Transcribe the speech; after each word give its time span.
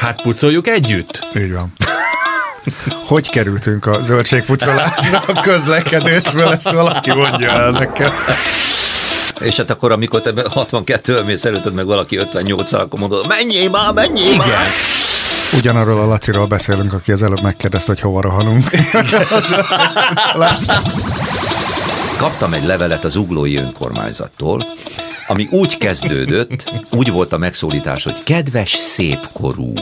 Hát 0.00 0.22
pucoljuk 0.22 0.68
együtt. 0.68 1.26
Így 1.36 1.52
van. 1.52 1.72
Hogy 3.06 3.30
kerültünk 3.30 3.86
a 3.86 4.02
zöldségpucolásra 4.02 5.22
a 5.26 5.40
közlekedésből, 5.40 6.52
ezt 6.52 6.70
valaki 6.70 7.12
mondja 7.12 7.50
el 7.50 7.70
nekem. 7.70 8.12
És 9.40 9.56
hát 9.56 9.70
akkor, 9.70 9.92
amikor 9.92 10.20
te 10.20 10.32
62 10.50 11.22
mész 11.22 11.44
előtted 11.44 11.74
meg 11.74 11.86
valaki 11.86 12.16
58 12.16 12.72
akkor 12.72 12.98
mondod, 13.00 13.26
menjél 13.26 13.70
már, 13.70 13.92
menjél 13.92 14.36
már! 14.36 14.46
Igen. 14.46 14.70
Ugyanarról 15.52 16.00
a 16.00 16.06
Laciról 16.06 16.46
beszélünk, 16.46 16.92
aki 16.92 17.12
az 17.12 17.22
előbb 17.22 17.42
megkérdezte, 17.42 17.92
hogy 17.92 18.00
hova 18.00 18.20
rohanunk. 18.20 18.70
Kaptam 22.18 22.52
egy 22.52 22.64
levelet 22.64 23.04
az 23.04 23.16
uglói 23.16 23.56
önkormányzattól, 23.56 24.64
ami 25.30 25.48
úgy 25.50 25.78
kezdődött, 25.78 26.72
úgy 26.90 27.10
volt 27.10 27.32
a 27.32 27.38
megszólítás, 27.38 28.04
hogy 28.04 28.22
kedves 28.22 28.70
szépkorú. 28.70 29.72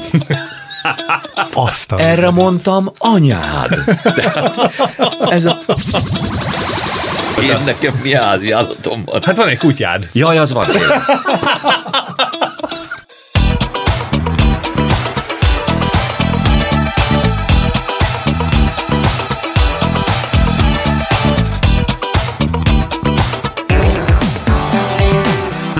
Aztán. 1.53 1.98
Erre 1.98 2.30
mondtam, 2.30 2.93
anyád. 2.98 3.84
Tehát 4.03 4.73
ez 5.29 5.45
a... 5.45 5.59
Én 7.42 7.59
nekem 7.65 8.01
mi 8.03 8.15
házi 8.15 8.53
állatom 8.53 9.03
van? 9.05 9.23
Hát 9.25 9.37
van 9.37 9.48
egy 9.48 9.59
kutyád. 9.59 10.09
Jaj, 10.12 10.39
az 10.39 10.53
van. 10.53 10.66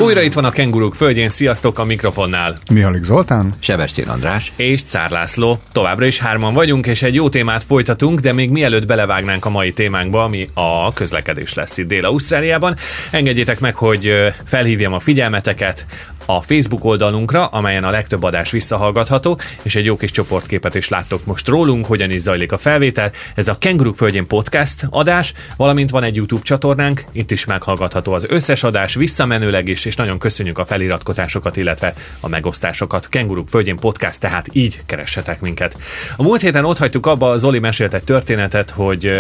Újra 0.09 0.23
itt 0.23 0.33
van 0.33 0.45
a 0.45 0.51
kenguruk 0.51 0.95
földjén, 0.95 1.29
sziasztok 1.29 1.79
a 1.79 1.85
mikrofonnál. 1.85 2.57
Mihalik 2.73 3.03
Zoltán. 3.03 3.55
Sebestén 3.59 4.09
András. 4.09 4.53
És 4.57 4.83
Cár 4.83 5.11
László. 5.11 5.59
Továbbra 5.73 6.07
is 6.07 6.19
hárman 6.19 6.55
vagyunk, 6.55 6.87
és 6.87 7.03
egy 7.03 7.15
jó 7.15 7.29
témát 7.29 7.65
folytatunk, 7.65 8.21
de 8.21 8.33
még 8.33 8.51
mielőtt 8.51 8.87
belevágnánk 8.87 9.45
a 9.45 9.51
mai 9.51 9.73
témánkba, 9.73 10.23
ami 10.23 10.47
a 10.55 10.93
közlekedés 10.93 11.55
lesz 11.55 11.79
itt 11.79 11.87
Dél-Ausztráliában, 11.87 12.77
engedjétek 13.11 13.61
meg, 13.61 13.75
hogy 13.75 14.13
felhívjam 14.45 14.93
a 14.93 14.99
figyelmeteket 14.99 15.87
a 16.31 16.41
Facebook 16.41 16.85
oldalunkra, 16.85 17.47
amelyen 17.47 17.85
a 17.85 17.91
legtöbb 17.91 18.23
adás 18.23 18.51
visszahallgatható, 18.51 19.39
és 19.63 19.77
egy 19.77 19.85
jó 19.85 19.97
kis 19.97 20.11
csoportképet 20.11 20.75
is 20.75 20.89
láttok 20.89 21.25
most 21.25 21.49
rólunk, 21.49 21.87
hogyan 21.87 22.11
is 22.11 22.21
zajlik 22.21 22.53
a 22.53 22.59
felvétel. 22.59 23.11
Ez 23.35 23.49
a 23.49 23.59
Kenguruk 23.59 23.97
Földjén 23.97 24.27
podcast 24.27 24.87
adás, 24.91 25.33
valamint 25.57 25.91
van 25.91 26.03
egy 26.03 26.17
YouTube 26.17 26.43
csatornánk, 26.43 27.05
itt 27.13 27.31
is 27.31 27.45
meghallgatható 27.45 28.13
az 28.13 28.27
összes 28.29 28.63
adás 28.63 28.95
visszamenőleg 28.95 29.69
is, 29.69 29.85
és 29.85 29.97
nagyon 29.97 30.19
köszönjük 30.19 30.59
a 30.59 30.65
feliratkozásokat, 30.65 31.57
illetve 31.57 31.95
a 32.21 32.29
megosztásokat. 32.29 33.09
Kenguruk 33.09 33.49
Földjén 33.49 33.77
podcast, 33.77 34.21
tehát 34.21 34.47
így 34.53 34.81
keressetek 34.87 35.41
minket. 35.41 35.77
A 36.17 36.23
múlt 36.23 36.41
héten 36.41 36.65
ott 36.65 36.79
hagytuk 36.79 37.07
abba, 37.07 37.37
Zoli 37.37 37.59
mesélt 37.59 37.95
egy 37.95 38.05
történetet, 38.05 38.71
hogy 38.71 39.13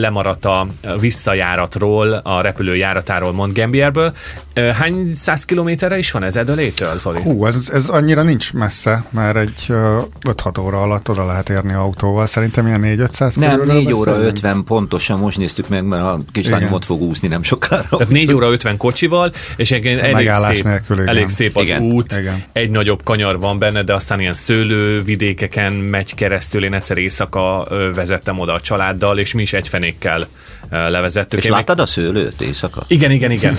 lemaradt 0.00 0.44
a 0.44 0.66
visszajáratról, 1.00 2.12
a 2.12 2.40
repülő 2.40 2.76
járatáról 2.76 3.32
Montgambierből. 3.32 4.14
Hány 4.54 5.04
száz 5.04 5.44
kilométerre 5.44 5.98
is 5.98 6.10
van 6.10 6.22
ez 6.22 6.33
Edelétől, 6.36 6.98
Zoli? 6.98 7.20
Hú, 7.22 7.46
ez, 7.46 7.68
ez 7.72 7.88
annyira 7.88 8.22
nincs 8.22 8.52
messze, 8.52 9.04
mert 9.10 9.36
egy 9.36 9.66
5-6 9.68 10.60
óra 10.60 10.82
alatt 10.82 11.08
oda 11.08 11.26
lehet 11.26 11.48
érni 11.48 11.72
autóval. 11.72 12.26
Szerintem 12.26 12.66
ilyen 12.66 12.82
4-500 12.84 13.36
Nem, 13.38 13.60
4 13.60 13.92
óra 13.92 14.10
beszélünk? 14.10 14.36
50 14.36 14.64
pontosan, 14.64 15.18
most 15.18 15.38
néztük 15.38 15.68
meg, 15.68 15.84
mert 15.84 16.02
a 16.02 16.20
kislányom 16.32 16.72
ott 16.72 16.84
fog 16.84 17.02
úszni 17.02 17.28
nem 17.28 17.42
sokára. 17.42 17.88
Tehát 17.88 18.08
4 18.08 18.32
óra 18.32 18.50
50 18.50 18.76
kocsival, 18.76 19.32
és 19.56 19.70
egy 19.70 19.86
elég 19.86 20.30
szép, 20.30 20.64
nélkül, 20.64 20.96
igen. 20.96 21.08
elég 21.08 21.28
szép 21.28 21.56
az 21.56 21.64
igen. 21.64 21.82
út, 21.82 22.16
igen. 22.18 22.44
egy 22.52 22.70
nagyobb 22.70 23.02
kanyar 23.02 23.38
van 23.38 23.58
benne, 23.58 23.82
de 23.82 23.94
aztán 23.94 24.20
ilyen 24.20 24.34
szőlővidékeken 24.34 25.72
megy 25.72 26.14
keresztül. 26.14 26.64
Én 26.64 26.74
egyszer 26.74 26.98
éjszaka 26.98 27.66
vezettem 27.94 28.38
oda 28.38 28.52
a 28.52 28.60
családdal, 28.60 29.18
és 29.18 29.34
mi 29.34 29.42
is 29.42 29.52
egy 29.52 29.68
fenékkel 29.68 30.26
levezettük. 30.70 31.38
És 31.38 31.44
Én 31.44 31.50
láttad 31.50 31.78
a 31.78 31.86
szőlőt 31.86 32.40
éjszaka? 32.40 32.84
Igen, 32.86 33.10
igen, 33.10 33.30
igen. 33.30 33.58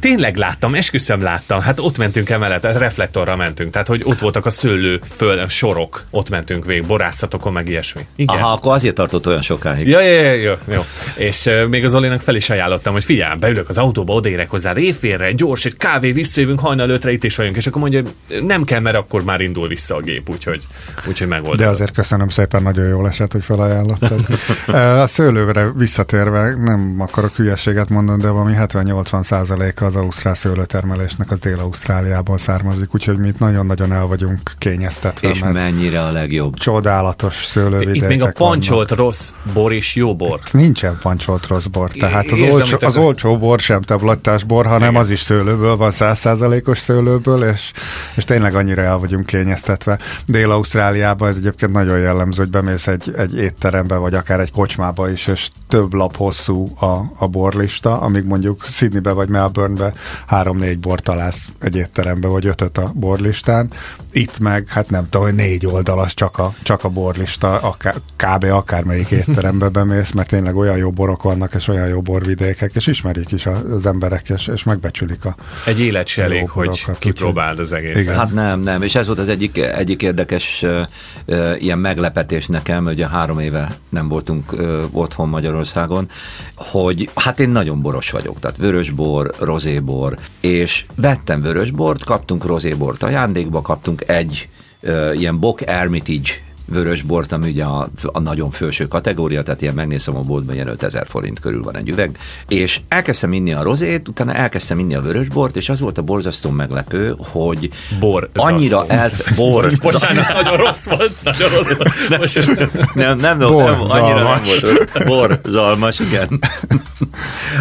Tényleg 0.00 0.36
láttam, 0.36 0.74
esküszöm 0.74 1.22
láttam. 1.22 1.60
Hát 1.62 1.80
ott 1.80 1.98
mentünk 1.98 2.30
emellett, 2.30 2.62
reflektorra 2.62 3.36
mentünk. 3.36 3.70
Tehát, 3.70 3.88
hogy 3.88 4.02
ott 4.04 4.20
voltak 4.20 4.46
a 4.46 4.50
szőlő 4.50 5.00
föl, 5.10 5.48
sorok, 5.48 6.04
ott 6.10 6.28
mentünk 6.28 6.64
végig, 6.64 6.86
borászatokon, 6.86 7.52
meg 7.52 7.68
ilyesmi. 7.68 8.06
Igen. 8.16 8.36
Aha, 8.36 8.52
akkor 8.52 8.72
azért 8.72 8.94
tartott 8.94 9.26
olyan 9.26 9.42
sokáig. 9.42 9.88
Ja, 9.88 10.00
ja, 10.00 10.20
ja, 10.20 10.32
ja, 10.32 10.58
jó. 10.68 10.80
És 11.16 11.46
uh, 11.46 11.66
még 11.66 11.84
az 11.84 11.94
Olinak 11.94 12.20
fel 12.20 12.34
is 12.34 12.50
ajánlottam, 12.50 12.92
hogy 12.92 13.04
figyelj, 13.04 13.38
beülök 13.38 13.68
az 13.68 13.78
autóba, 13.78 14.14
odaérek 14.14 14.50
hozzá 14.50 14.72
éjfélre, 14.74 15.32
gyors, 15.32 15.64
egy 15.64 15.76
kávé, 15.76 16.12
visszajövünk 16.12 16.60
hajnal 16.60 16.90
ötre, 16.90 17.12
itt 17.12 17.24
is 17.24 17.36
vagyunk, 17.36 17.56
és 17.56 17.66
akkor 17.66 17.80
mondja, 17.80 18.02
nem 18.42 18.64
kell, 18.64 18.80
mert 18.80 18.96
akkor 18.96 19.24
már 19.24 19.40
indul 19.40 19.68
vissza 19.68 19.96
a 19.96 20.00
gép, 20.00 20.30
úgyhogy, 20.30 20.62
úgyhogy 21.08 21.28
megoldom. 21.28 21.56
De 21.56 21.66
azért 21.66 21.92
köszönöm 21.92 22.28
szépen, 22.28 22.62
nagyon 22.62 22.88
jól 22.88 23.08
esett, 23.08 23.32
hogy 23.32 23.44
felajánlottad. 23.44 24.20
a 25.02 25.06
szőlőre 25.06 25.72
visszatérve, 25.76 26.54
nem 26.54 26.96
akarok 26.98 27.36
hülyeséget 27.36 27.88
mondani, 27.88 28.22
de 28.22 28.28
valami 28.28 28.52
70-80 28.58 29.22
százaléka 29.22 29.84
az 29.84 29.96
ausztrál 29.96 30.34
szőlőtermelésnek 30.34 31.30
az 31.30 31.38
Dél-Ausztráliából 31.42 32.38
származik, 32.38 32.94
úgyhogy 32.94 33.18
mi 33.18 33.28
itt 33.28 33.38
nagyon-nagyon 33.38 33.92
el 33.92 34.06
vagyunk 34.06 34.40
kényeztetve. 34.58 35.28
És 35.28 35.38
mennyire 35.38 36.02
a 36.02 36.10
legjobb. 36.10 36.54
Csodálatos 36.54 37.44
szőlővidékek 37.44 38.02
Itt 38.02 38.08
még 38.08 38.22
a 38.22 38.32
pancsolt 38.32 38.88
vannak. 38.90 39.04
rossz 39.04 39.32
bor 39.52 39.72
is 39.72 39.94
jó 39.94 40.16
bor. 40.16 40.40
Itt 40.46 40.52
nincsen 40.52 40.98
pancsolt 41.02 41.46
rossz 41.46 41.66
bor. 41.66 41.90
Tehát 41.90 42.30
az, 42.30 42.38
Értem, 42.38 42.54
olcsó, 42.54 42.76
az 42.80 42.96
olcsó 42.96 43.38
bor 43.38 43.60
sem 43.60 43.80
tablattás 43.80 44.44
bor, 44.44 44.66
hanem 44.66 44.90
Igen. 44.90 45.00
az 45.00 45.10
is 45.10 45.20
szőlőből 45.20 45.76
van, 45.76 45.90
százszázalékos 45.90 46.78
szőlőből, 46.78 47.44
és, 47.44 47.72
és 48.14 48.24
tényleg 48.24 48.54
annyira 48.54 48.82
el 48.82 48.98
vagyunk 48.98 49.26
kényeztetve. 49.26 49.98
Dél-Ausztráliában 50.26 51.28
ez 51.28 51.36
egyébként 51.36 51.72
nagyon 51.72 51.98
jellemző, 51.98 52.42
hogy 52.42 52.50
bemész 52.50 52.86
egy, 52.86 53.12
egy 53.16 53.36
étterembe, 53.36 53.96
vagy 53.96 54.14
akár 54.14 54.40
egy 54.40 54.50
kocsmába 54.52 55.10
is, 55.10 55.26
és 55.26 55.48
több 55.68 55.94
lap 55.94 56.16
hosszú 56.16 56.66
a, 56.80 56.98
a 57.18 57.26
borlista, 57.26 58.00
amíg 58.00 58.24
mondjuk 58.24 58.64
Sydneybe 58.64 59.12
vagy 59.12 59.28
Melbournebe 59.28 59.92
három-négy 60.26 60.78
bor 60.78 61.00
találsz 61.00 61.31
egy 61.58 61.76
étterembe, 61.76 62.28
vagy 62.28 62.46
ötöt 62.46 62.78
a 62.78 62.92
borlistán. 62.94 63.70
Itt 64.12 64.38
meg, 64.38 64.68
hát 64.68 64.90
nem 64.90 65.08
tudom, 65.08 65.26
hogy 65.26 65.34
négy 65.34 65.66
oldalas 65.66 66.14
csak 66.14 66.38
a, 66.38 66.54
csak 66.62 66.84
a 66.84 66.88
borlista, 66.88 67.60
akár, 67.60 67.94
kb. 68.16 68.44
akármelyik 68.44 69.10
étterembe 69.20 69.68
bemész, 69.68 70.10
mert 70.10 70.28
tényleg 70.28 70.56
olyan 70.56 70.76
jó 70.76 70.90
borok 70.90 71.22
vannak, 71.22 71.54
és 71.54 71.68
olyan 71.68 71.88
jó 71.88 72.00
borvidékek, 72.00 72.74
és 72.74 72.86
ismerik 72.86 73.32
is 73.32 73.46
az 73.46 73.86
emberek, 73.86 74.28
és, 74.28 74.46
és 74.46 74.62
megbecsülik 74.62 75.24
a 75.24 75.36
Egy 75.66 75.80
élet 75.80 76.06
se 76.06 76.22
elég, 76.22 76.48
hogy 76.48 76.84
kipróbáld 76.98 77.58
az 77.58 77.72
egészet. 77.72 78.14
Hát 78.14 78.32
nem, 78.32 78.60
nem, 78.60 78.82
és 78.82 78.94
ez 78.94 79.06
volt 79.06 79.18
az 79.18 79.28
egyik, 79.28 79.58
egyik 79.58 80.02
érdekes 80.02 80.62
uh, 80.62 80.80
uh, 81.26 81.62
ilyen 81.62 81.78
meglepetés 81.78 82.46
nekem, 82.46 82.84
hogy 82.84 83.02
a 83.02 83.08
három 83.08 83.38
éve 83.38 83.76
nem 83.88 84.08
voltunk 84.08 84.52
uh, 84.52 84.84
otthon 84.92 85.28
Magyarországon, 85.28 86.10
hogy 86.56 87.10
hát 87.14 87.40
én 87.40 87.48
nagyon 87.48 87.82
boros 87.82 88.10
vagyok, 88.10 88.40
tehát 88.40 88.56
vörösbor, 88.56 89.30
rozébor, 89.38 90.16
és 90.40 90.84
vettem 91.24 91.42
vörösbort, 91.42 92.04
kaptunk 92.04 92.44
rozébort 92.44 93.02
ajándékba, 93.02 93.60
kaptunk 93.60 94.08
egy 94.08 94.48
uh, 94.82 95.20
ilyen 95.20 95.38
Bock 95.38 95.60
Hermitage 95.60 96.30
vörös 96.66 97.02
bort, 97.02 97.32
ami 97.32 97.48
ugye 97.50 97.64
a, 97.64 97.88
a 98.02 98.18
nagyon 98.18 98.50
felső 98.50 98.88
kategória, 98.88 99.42
tehát 99.42 99.62
ilyen 99.62 99.74
megnézem 99.74 100.16
a 100.16 100.20
boltban, 100.20 100.54
ilyen 100.54 100.68
5000 100.68 101.06
forint 101.06 101.40
körül 101.40 101.62
van 101.62 101.76
egy 101.76 101.88
üveg, 101.88 102.18
és 102.48 102.80
elkezdtem 102.88 103.32
inni 103.32 103.52
a 103.52 103.62
rozét, 103.62 104.08
utána 104.08 104.34
elkezdtem 104.34 104.78
inni 104.78 104.94
a 104.94 105.00
vörös 105.00 105.28
bort, 105.28 105.56
és 105.56 105.68
az 105.68 105.80
volt 105.80 105.98
a 105.98 106.02
borzasztó 106.02 106.50
meglepő, 106.50 107.14
hogy 107.18 107.70
bor 108.00 108.30
annyira 108.34 108.84
el... 108.86 109.10
Bor. 109.36 109.72
Bocsánat, 109.82 110.34
nagyon 110.42 110.56
rossz 110.56 110.88
volt, 110.88 111.12
nagyon 111.22 111.48
rossz 111.48 111.72
volt. 111.72 112.18
Most... 112.18 112.46
Nem, 112.94 113.16
nem, 113.16 113.38
nem, 113.38 113.50
bor, 113.50 113.70
nem 113.70 113.80
annyira 113.80 114.22
nem 114.22 114.42
volt. 114.44 115.04
Bor, 115.06 115.40
zalmas, 115.44 115.98
igen. 115.98 116.38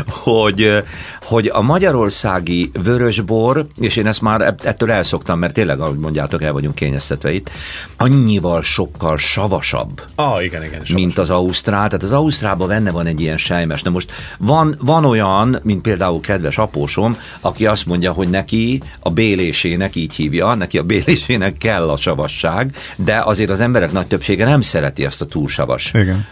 hogy, 0.07 0.83
hogy 1.23 1.47
a 1.47 1.61
magyarországi 1.61 2.71
vörösbor, 2.83 3.67
és 3.79 3.95
én 3.95 4.07
ezt 4.07 4.21
már 4.21 4.55
ettől 4.63 4.91
elszoktam, 4.91 5.39
mert 5.39 5.53
tényleg, 5.53 5.79
ahogy 5.79 5.97
mondjátok, 5.97 6.41
el 6.43 6.51
vagyunk 6.51 6.75
kényeztetve 6.75 7.33
itt, 7.33 7.49
annyival 7.97 8.61
sokkal 8.61 9.17
savasabb, 9.17 10.01
ah, 10.15 10.43
igen, 10.43 10.63
igen, 10.63 10.73
savas. 10.73 10.91
mint 10.91 11.17
az 11.17 11.29
ausztrál. 11.29 11.87
Tehát 11.87 12.03
az 12.03 12.11
ausztrálban 12.11 12.67
benne 12.67 12.91
van 12.91 13.05
egy 13.05 13.19
ilyen 13.19 13.37
sejmes. 13.37 13.81
Na 13.81 13.89
most 13.89 14.11
van, 14.37 14.75
van 14.79 15.05
olyan, 15.05 15.59
mint 15.63 15.81
például 15.81 16.19
kedves 16.19 16.57
apósom, 16.57 17.17
aki 17.41 17.65
azt 17.65 17.85
mondja, 17.85 18.11
hogy 18.11 18.29
neki 18.29 18.81
a 18.99 19.09
bélésének 19.09 19.95
így 19.95 20.15
hívja, 20.15 20.53
neki 20.53 20.77
a 20.77 20.83
bélésének 20.83 21.57
kell 21.57 21.89
a 21.89 21.97
savasság, 21.97 22.75
de 22.95 23.21
azért 23.25 23.49
az 23.49 23.59
emberek 23.59 23.91
nagy 23.91 24.07
többsége 24.07 24.45
nem 24.45 24.61
szereti 24.61 25.05
ezt 25.05 25.21
a 25.21 25.25
túlsavas. 25.25 25.91
Igen. 25.93 26.25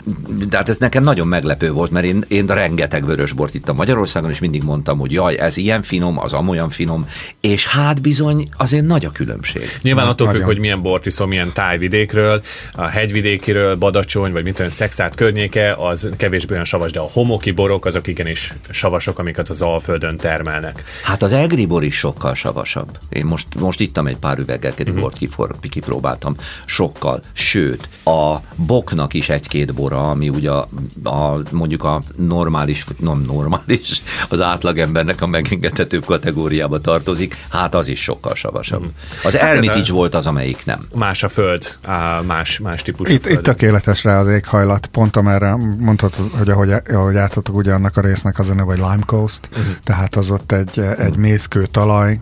De 0.50 0.57
hát 0.57 0.69
ez 0.69 0.77
nekem 0.77 1.03
nagyon 1.03 1.27
meglepő 1.27 1.71
volt, 1.71 1.92
mert 1.92 2.06
én, 2.06 2.25
én 2.27 2.45
rengeteg 2.45 3.06
vörösbort 3.06 3.53
ittam 3.53 3.75
Magyarországon, 3.75 4.30
és 4.30 4.39
mindig 4.39 4.63
mondtam, 4.63 4.88
mondtam, 4.95 5.00
hogy 5.00 5.36
jaj, 5.36 5.45
ez 5.45 5.57
ilyen 5.57 5.81
finom, 5.81 6.19
az 6.19 6.33
amolyan 6.33 6.69
finom, 6.69 7.06
és 7.41 7.68
hát 7.68 8.01
bizony 8.01 8.50
azért 8.57 8.86
nagy 8.86 9.06
a 9.06 9.09
különbség. 9.12 9.80
Nyilván 9.81 10.07
attól 10.07 10.30
függ, 10.30 10.44
hogy 10.44 10.59
milyen 10.59 10.81
bort 10.81 11.06
iszom, 11.06 11.30
milyen 11.30 11.53
tájvidékről, 11.53 12.41
a 12.74 12.86
hegyvidékiről, 12.86 13.75
Badacsony, 13.75 14.31
vagy 14.31 14.44
mit 14.44 14.56
tudom, 14.56 14.71
Szexát 14.71 15.15
környéke, 15.15 15.74
az 15.74 16.09
kevésbé 16.18 16.53
olyan 16.53 16.65
savas, 16.65 16.91
de 16.91 17.00
a 17.00 17.09
homoki 17.12 17.51
borok, 17.51 17.86
azok 17.86 18.07
igenis 18.07 18.53
savasok, 18.69 19.19
amiket 19.19 19.50
az 19.50 19.62
Alföldön 19.62 20.18
termelnek. 20.18 20.83
Hát 21.03 21.21
az 21.21 21.31
egri 21.31 21.65
bor 21.65 21.83
is 21.83 21.95
sokkal 21.95 22.35
savasabb. 22.35 22.97
Én 23.09 23.25
most, 23.25 23.47
most 23.59 23.80
ittam 23.80 24.07
egy 24.07 24.18
pár 24.18 24.38
üveg 24.38 24.65
egri 24.65 24.83
uh-huh. 24.83 25.00
bort, 25.00 25.18
kifor, 25.18 25.50
kipróbáltam. 25.69 26.35
Sokkal. 26.65 27.19
Sőt, 27.33 27.89
a 28.03 28.35
boknak 28.56 29.13
is 29.13 29.30
egy-két 29.30 29.74
bora, 29.74 30.09
ami 30.09 30.30
ugye 30.30 30.51
a, 30.51 30.68
a, 31.03 31.42
mondjuk 31.51 31.83
a 31.83 32.01
normális, 32.15 32.85
nem 33.00 33.21
normális, 33.25 34.01
az 34.30 34.42
átlagembernek 34.69 35.21
a 35.21 35.27
megengedhetőbb 35.27 36.06
kategóriába 36.06 36.80
tartozik, 36.80 37.38
hát 37.50 37.75
az 37.75 37.88
is 37.88 38.01
sokkal 38.01 38.36
savasabb. 38.36 38.83
Az 39.24 39.36
hát 39.36 39.56
Ermitage 39.56 39.92
volt 39.92 40.16
az, 40.16 40.25
amelyik 40.25 40.66
nem. 40.66 40.80
Más 40.94 41.24
a 41.24 41.27
föld, 41.27 41.77
más, 42.25 42.60
más 42.60 42.81
típusú 42.81 43.13
itt, 43.13 43.21
föld. 43.21 43.38
Itt 43.38 43.44
tökéletes 43.44 44.04
rá 44.04 44.19
az 44.19 44.27
éghajlat. 44.27 44.86
Pont 44.86 45.16
amerre 45.16 45.56
mondhatod, 45.80 46.31
hogy 46.38 46.50
ahogy, 46.50 46.74
ahogy 46.89 47.16
átadtuk 47.16 47.56
ugye 47.56 47.74
annak 47.74 47.98
a 47.98 48.01
résznek 48.01 48.39
az 48.39 48.50
a 48.50 48.54
neve, 48.54 48.63
hogy 48.63 48.77
Lime 48.77 49.04
Coast, 49.06 49.50
uh-huh. 49.51 49.66
tehát 49.83 50.16
az 50.16 50.30
ott 50.30 50.51
egy, 50.51 50.80
egy 50.80 51.16
mészkő 51.16 51.66
talaj, 51.66 52.19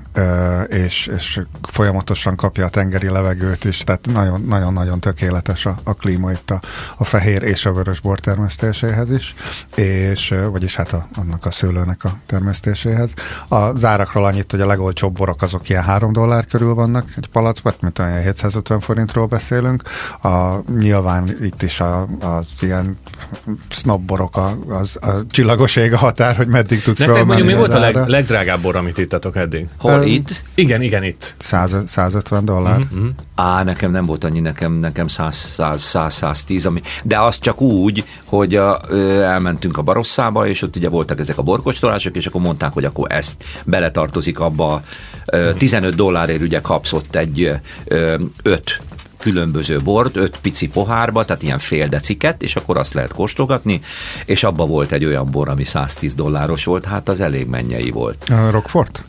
és, 0.67 1.09
és 1.17 1.41
folyamatosan 1.71 2.35
kapja 2.35 2.65
a 2.65 2.69
tengeri 2.69 3.09
levegőt 3.09 3.63
is, 3.63 3.77
tehát 3.77 4.07
nagyon-nagyon 4.45 4.99
tökéletes 4.99 5.65
a, 5.65 5.77
a 5.83 5.93
klíma 5.93 6.31
itt 6.31 6.51
a, 6.51 6.61
a 6.97 7.03
fehér 7.03 7.43
és 7.43 7.65
a 7.65 7.71
vörös 7.73 7.99
bor 7.99 8.19
termesztéséhez 8.19 9.11
is, 9.11 9.35
és 9.75 10.33
vagyis 10.51 10.75
hát 10.75 10.93
a, 10.93 11.07
annak 11.15 11.45
a 11.45 11.51
szőlőnek 11.51 12.03
a 12.03 12.13
termesztéséhez. 12.25 12.36
A 13.49 13.77
zárakról 13.77 14.25
annyit, 14.25 14.51
hogy 14.51 14.61
a 14.61 14.65
legolcsóbb 14.65 15.13
borok 15.13 15.41
azok 15.41 15.69
ilyen 15.69 15.83
3 15.83 16.13
dollár 16.13 16.45
körül 16.45 16.73
vannak 16.73 17.13
egy 17.17 17.27
palacban, 17.27 17.73
mint 17.81 17.99
olyan 17.99 18.21
750 18.21 18.79
forintról 18.79 19.25
beszélünk. 19.25 19.83
A, 20.21 20.55
nyilván 20.77 21.29
itt 21.41 21.61
is 21.61 21.79
a, 21.79 22.07
az 22.19 22.47
ilyen 22.59 22.97
snobborok 23.69 24.37
a, 24.37 24.57
az 24.69 24.97
a 25.01 25.09
csillagos 25.29 25.75
ég 25.75 25.93
a 25.93 25.97
határ, 25.97 26.35
hogy 26.35 26.47
meddig 26.47 26.81
tudsz 26.81 26.99
Nektek 26.99 27.25
mondjuk 27.25 27.47
mi 27.47 27.53
volt 27.53 27.73
a 27.73 27.79
leg, 27.79 27.95
legdrágább 28.07 28.61
bor, 28.61 28.75
amit 28.75 28.97
ittatok 28.97 29.35
eddig? 29.35 29.67
Hol 29.77 29.99
um, 29.99 30.01
itt? 30.01 30.43
Igen, 30.55 30.81
igen, 30.81 31.03
itt. 31.03 31.35
100, 31.37 31.75
150 31.85 32.45
dollár. 32.45 32.79
Mm-hmm. 32.79 33.07
Á, 33.35 33.63
nekem 33.63 33.91
nem 33.91 34.05
volt 34.05 34.23
annyi, 34.23 34.39
nekem, 34.39 34.73
nekem 34.73 35.05
100-110, 35.09 36.65
ami, 36.65 36.81
de 37.03 37.19
az 37.19 37.39
csak 37.39 37.61
úgy, 37.61 38.05
hogy 38.25 38.55
a, 38.55 38.81
ö, 38.87 39.21
elmentünk 39.21 39.77
a 39.77 39.81
Barosszába, 39.81 40.47
és 40.47 40.61
ott 40.61 40.75
ugye 40.75 40.89
voltak 40.89 41.19
ezek 41.19 41.37
a 41.37 41.41
borkostolások, 41.41 42.15
és 42.15 42.26
akkor 42.27 42.41
mondták, 42.41 42.73
hogy 42.73 42.85
akkor 42.85 43.11
ezt 43.11 43.43
beletartozik 43.65 44.39
abba, 44.39 44.81
ö, 45.25 45.51
15 45.57 45.95
dollárért 45.95 46.41
ugye 46.41 46.61
kapsz 46.61 46.93
ott 46.93 47.15
egy 47.15 47.59
ö, 47.85 48.15
5 48.43 48.81
különböző 49.19 49.79
bort, 49.79 50.15
öt 50.15 50.37
pici 50.41 50.67
pohárba, 50.67 51.25
tehát 51.25 51.43
ilyen 51.43 51.59
fél 51.59 51.87
deciket, 51.87 52.41
és 52.41 52.55
akkor 52.55 52.77
azt 52.77 52.93
lehet 52.93 53.13
kóstolgatni, 53.13 53.81
és 54.25 54.43
abba 54.43 54.65
volt 54.65 54.91
egy 54.91 55.05
olyan 55.05 55.31
bor, 55.31 55.49
ami 55.49 55.63
110 55.63 56.13
dolláros 56.13 56.63
volt, 56.63 56.85
hát 56.85 57.09
az 57.09 57.19
elég 57.19 57.47
mennyei 57.47 57.91
volt. 57.91 58.23
A 58.29 58.51
Rockford? 58.51 59.03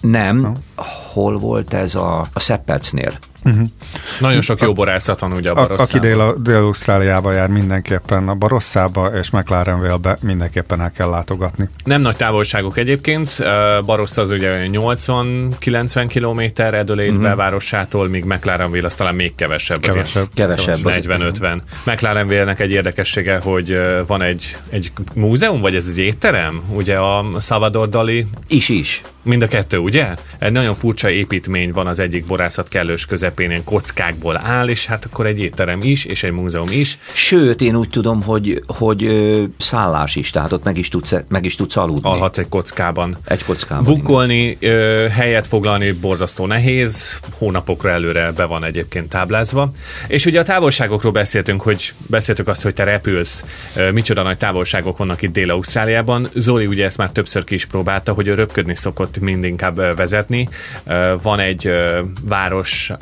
Nem. 0.00 0.40
No. 0.40 0.52
Hol 1.12 1.38
volt 1.38 1.74
ez 1.74 1.94
a, 1.94 2.20
a 2.32 2.40
Szeppecnél? 2.40 3.12
Uh-huh. 3.44 3.68
Nagyon 4.20 4.40
sok 4.40 4.60
jó 4.60 4.72
borászat 4.72 5.20
van 5.20 5.32
ugye 5.32 5.50
a 5.50 5.54
Barosszában. 5.54 5.86
Aki 5.86 5.98
dél, 5.98 6.34
Dél-Ausztráliába 6.38 7.32
jár 7.32 7.48
mindenképpen, 7.48 8.28
a 8.28 8.34
Barosszába 8.34 9.06
és 9.06 9.30
McLarenville-be 9.30 10.16
mindenképpen 10.22 10.80
el 10.80 10.90
kell 10.90 11.08
látogatni. 11.08 11.68
Nem 11.84 12.00
nagy 12.00 12.16
távolságok 12.16 12.78
egyébként, 12.78 13.36
Barossa 13.86 14.20
az 14.20 14.30
ugye 14.30 14.66
80-90 14.66 16.10
km 16.12 16.62
Adelaide 16.62 17.02
uh-huh. 17.02 17.22
belvárosától, 17.22 18.08
míg 18.08 18.24
McLarenville 18.24 18.86
az 18.86 18.94
talán 18.94 19.14
még 19.14 19.34
kevesebb. 19.34 19.80
Kevesebb. 19.80 20.28
Kevesebb. 20.34 20.78
40-50. 20.82 21.58
McLarenville-nek 21.84 22.60
egy 22.60 22.70
érdekessége, 22.70 23.38
hogy 23.38 23.80
van 24.06 24.22
egy, 24.22 24.56
egy 24.68 24.92
múzeum, 25.14 25.60
vagy 25.60 25.74
ez 25.74 25.88
egy 25.88 25.98
étterem? 25.98 26.62
Ugye 26.72 26.98
a 26.98 27.24
Salvador 27.40 27.88
Dali? 27.88 28.26
Is 28.48 28.68
is. 28.68 29.02
Mind 29.24 29.42
a 29.42 29.46
kettő, 29.46 29.78
ugye? 29.78 30.14
Egy 30.38 30.52
nagyon 30.52 30.74
furcsa 30.74 31.10
építmény 31.10 31.72
van 31.72 31.86
az 31.86 31.98
egyik 31.98 32.24
borászat 32.24 32.68
kellős 32.68 33.06
közepén, 33.06 33.50
ilyen 33.50 33.64
kockákból 33.64 34.36
áll, 34.36 34.68
és 34.68 34.86
hát 34.86 35.04
akkor 35.04 35.26
egy 35.26 35.38
étterem 35.38 35.82
is, 35.82 36.04
és 36.04 36.22
egy 36.22 36.32
múzeum 36.32 36.70
is. 36.70 36.98
Sőt, 37.12 37.60
én 37.60 37.76
úgy 37.76 37.88
tudom, 37.88 38.22
hogy, 38.22 38.62
hogy 38.66 39.04
ö, 39.04 39.42
szállás 39.58 40.16
is, 40.16 40.30
tehát 40.30 40.52
ott 40.52 40.64
meg 40.64 40.78
is 40.78 40.88
tudsz, 40.88 41.14
meg 41.28 41.44
is 41.44 41.54
tudsz 41.54 41.76
aludni. 41.76 42.10
Alhatsz 42.10 42.38
egy 42.38 42.48
kockában. 42.48 43.16
Egy 43.24 43.44
kockában. 43.44 43.84
Bukkolni, 43.84 44.56
ö, 44.60 45.06
helyet 45.10 45.46
foglalni 45.46 45.92
borzasztó 45.92 46.46
nehéz, 46.46 47.20
hónapokra 47.38 47.90
előre 47.90 48.32
be 48.32 48.44
van 48.44 48.64
egyébként 48.64 49.08
táblázva. 49.08 49.70
És 50.06 50.26
ugye 50.26 50.40
a 50.40 50.42
távolságokról 50.42 51.12
beszéltünk, 51.12 51.62
hogy 51.62 51.92
beszéltük 52.06 52.48
azt, 52.48 52.62
hogy 52.62 52.74
te 52.74 52.84
repülsz, 52.84 53.44
ö, 53.74 53.90
micsoda 53.90 54.22
nagy 54.22 54.36
távolságok 54.36 54.96
vannak 54.96 55.22
itt 55.22 55.32
Dél-Ausztráliában. 55.32 56.28
Zoli 56.34 56.66
ugye 56.66 56.84
ezt 56.84 56.96
már 56.96 57.10
többször 57.10 57.44
ki 57.44 57.54
is 57.54 57.64
próbálta, 57.64 58.12
hogy 58.12 58.26
ő 58.26 58.34
röpködni 58.34 58.76
szokott 58.76 59.12
mind 59.20 59.44
inkább 59.44 59.96
vezetni. 59.96 60.48
Van 61.22 61.40
egy 61.40 61.72
város 62.24 62.92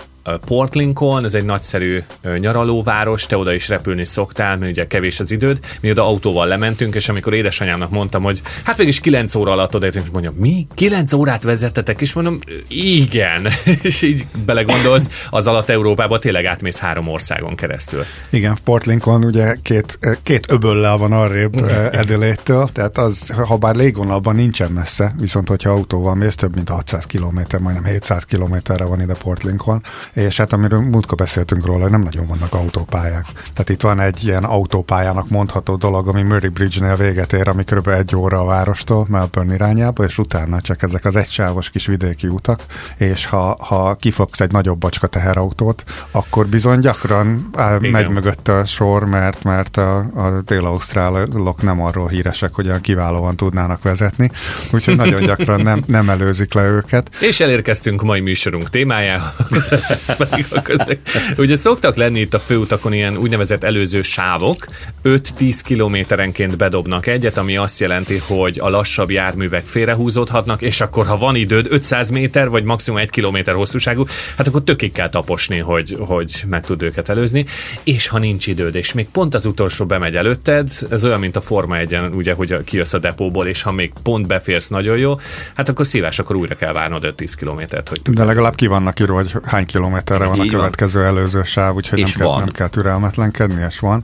Port 0.46 0.74
Lincoln, 0.74 1.24
ez 1.24 1.34
egy 1.34 1.44
nagyszerű 1.44 2.02
nyaralóváros, 2.38 3.26
te 3.26 3.36
oda 3.36 3.52
is 3.52 3.68
repülni 3.68 4.04
szoktál, 4.04 4.56
mert 4.56 4.70
ugye 4.70 4.86
kevés 4.86 5.20
az 5.20 5.30
időd. 5.30 5.58
Mi 5.80 5.90
oda 5.90 6.06
autóval 6.06 6.46
lementünk, 6.46 6.94
és 6.94 7.08
amikor 7.08 7.34
édesanyámnak 7.34 7.90
mondtam, 7.90 8.22
hogy 8.22 8.42
hát 8.64 8.76
végig 8.76 8.92
is 8.92 9.00
9 9.00 9.34
óra 9.34 9.52
alatt 9.52 9.74
odaértünk, 9.74 10.04
és 10.04 10.10
mondja, 10.12 10.32
mi? 10.36 10.66
9 10.74 11.12
órát 11.12 11.42
vezettetek? 11.42 12.00
És 12.00 12.12
mondom, 12.12 12.38
igen. 12.68 13.48
és 13.82 14.02
így 14.02 14.26
belegondolsz, 14.44 15.26
az 15.30 15.46
alatt 15.46 15.68
Európába 15.68 16.18
tényleg 16.18 16.44
átmész 16.44 16.78
három 16.78 17.08
országon 17.08 17.54
keresztül. 17.54 18.04
Igen, 18.30 18.56
Port 18.64 18.86
Lincoln 18.86 19.24
ugye 19.24 19.54
két, 19.62 19.98
két 20.22 20.50
öböllel 20.50 20.96
van 20.96 21.12
arrébb 21.12 21.54
Edelétől, 21.92 22.68
tehát 22.72 22.98
az, 22.98 23.30
ha 23.30 23.56
bár 23.56 23.74
légvonalban 23.74 24.34
nincsen 24.34 24.70
messze, 24.70 25.14
viszont 25.18 25.48
hogyha 25.48 25.70
autóval 25.70 26.14
mész, 26.14 26.34
több 26.34 26.54
mint 26.54 26.68
600 26.68 27.04
km, 27.04 27.40
majdnem 27.60 27.84
700 27.84 28.24
kilométerre 28.24 28.84
van 28.84 29.00
ide 29.00 29.14
Port 29.14 29.42
Lincoln, 29.42 29.82
és 30.12 30.36
hát 30.36 30.52
amiről 30.52 30.80
múltkor 30.80 31.16
beszéltünk 31.16 31.66
róla, 31.66 31.88
nem 31.88 32.02
nagyon 32.02 32.26
vannak 32.26 32.54
autópályák. 32.54 33.26
Tehát 33.32 33.68
itt 33.68 33.80
van 33.80 34.00
egy 34.00 34.24
ilyen 34.24 34.44
autópályának 34.44 35.28
mondható 35.28 35.76
dolog, 35.76 36.08
ami 36.08 36.22
Murray 36.22 36.48
Bridge-nél 36.48 36.96
véget 36.96 37.32
ér, 37.32 37.48
ami 37.48 37.64
kb. 37.64 37.88
egy 37.88 38.16
óra 38.16 38.40
a 38.40 38.44
várostól, 38.44 39.06
Melbourne 39.08 39.54
irányába, 39.54 40.04
és 40.04 40.18
utána 40.18 40.60
csak 40.60 40.82
ezek 40.82 41.04
az 41.04 41.16
egysávos 41.16 41.70
kis 41.70 41.86
vidéki 41.86 42.26
utak, 42.26 42.60
és 42.96 43.26
ha, 43.26 43.56
ha 43.60 43.94
kifogsz 43.94 44.40
egy 44.40 44.52
nagyobb 44.52 44.78
bacska 44.78 45.06
teherautót, 45.06 45.84
akkor 46.10 46.46
bizony 46.46 46.78
gyakran 46.78 47.48
áll, 47.56 47.78
megy 47.90 48.08
mögött 48.08 48.48
a 48.48 48.64
sor, 48.64 49.04
mert, 49.04 49.42
mert 49.42 49.76
a, 49.76 49.98
a 49.98 50.40
dél-ausztrálok 50.44 51.62
nem 51.62 51.82
arról 51.82 52.08
híresek, 52.08 52.54
hogy 52.54 52.66
olyan 52.66 52.80
kiválóan 52.80 53.36
tudnának 53.36 53.82
vezetni, 53.82 54.30
úgyhogy 54.72 54.96
nagyon 54.96 55.20
gyakran 55.20 55.60
nem, 55.60 55.82
nem 55.86 56.10
előzik 56.10 56.54
le 56.54 56.64
őket. 56.64 57.10
És 57.20 57.40
elérkeztünk 57.40 58.02
mai 58.02 58.20
műsorunk 58.20 58.70
témájához. 58.70 59.68
ez 60.06 60.16
pedig 60.16 60.46
a 60.50 60.62
közeg. 60.62 60.98
Ugye 61.36 61.56
szoktak 61.56 61.96
lenni 61.96 62.20
itt 62.20 62.34
a 62.34 62.38
főutakon 62.38 62.92
ilyen 62.92 63.16
úgynevezett 63.16 63.64
előző 63.64 64.02
sávok, 64.02 64.66
5-10 65.04 65.60
kilométerenként 65.64 66.56
bedobnak 66.56 67.06
egyet, 67.06 67.36
ami 67.36 67.56
azt 67.56 67.80
jelenti, 67.80 68.20
hogy 68.26 68.58
a 68.60 68.68
lassabb 68.68 69.10
járművek 69.10 69.66
félrehúzódhatnak, 69.66 70.62
és 70.62 70.80
akkor 70.80 71.06
ha 71.06 71.16
van 71.16 71.36
időd 71.36 71.66
500 71.70 72.10
méter, 72.10 72.48
vagy 72.48 72.64
maximum 72.64 73.00
1 73.00 73.10
kilométer 73.10 73.54
hosszúságú, 73.54 74.04
hát 74.36 74.46
akkor 74.46 74.62
tökig 74.62 74.92
kell 74.92 75.08
taposni, 75.08 75.58
hogy, 75.58 75.96
hogy 76.00 76.44
meg 76.46 76.64
tud 76.64 76.82
őket 76.82 77.08
előzni, 77.08 77.44
és 77.84 78.08
ha 78.08 78.18
nincs 78.18 78.46
időd, 78.46 78.74
és 78.74 78.92
még 78.92 79.08
pont 79.08 79.34
az 79.34 79.46
utolsó 79.46 79.86
bemegy 79.86 80.16
előtted, 80.16 80.68
ez 80.90 81.04
olyan, 81.04 81.20
mint 81.20 81.36
a 81.36 81.40
Forma 81.40 81.76
1 81.76 81.96
ugye, 82.14 82.32
hogy 82.32 82.64
kijössz 82.64 82.92
a 82.92 82.98
depóból, 82.98 83.46
és 83.46 83.62
ha 83.62 83.72
még 83.72 83.92
pont 84.02 84.26
beférsz 84.26 84.68
nagyon 84.68 84.96
jó, 84.96 85.14
hát 85.54 85.68
akkor 85.68 85.86
szívás, 85.86 86.18
akkor 86.18 86.36
újra 86.36 86.54
kell 86.54 86.72
várnod 86.72 87.14
5-10 87.18 87.32
kilométert, 87.36 87.88
hogy 87.88 88.00
De 88.02 88.24
legalább 88.24 88.54
ki 88.54 88.66
vannak 88.66 89.00
írva, 89.00 89.14
hogy 89.14 89.34
hány 89.44 89.66
kilométerre 89.92 90.26
van 90.26 90.46
Így 90.46 90.54
a 90.54 90.56
következő 90.56 91.00
van. 91.00 91.08
előző 91.08 91.42
sáv, 91.44 91.74
úgyhogy 91.74 92.00
nem 92.00 92.10
kell, 92.16 92.38
nem 92.38 92.48
kell 92.48 92.68
türelmetlenkedni, 92.68 93.66
és 93.68 93.78
van. 93.78 94.02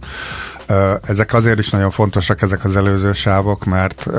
Ezek 1.02 1.34
azért 1.34 1.58
is 1.58 1.70
nagyon 1.70 1.90
fontosak, 1.90 2.42
ezek 2.42 2.64
az 2.64 2.76
előző 2.76 3.12
sávok, 3.12 3.64
mert 3.64 4.06
uh, 4.06 4.14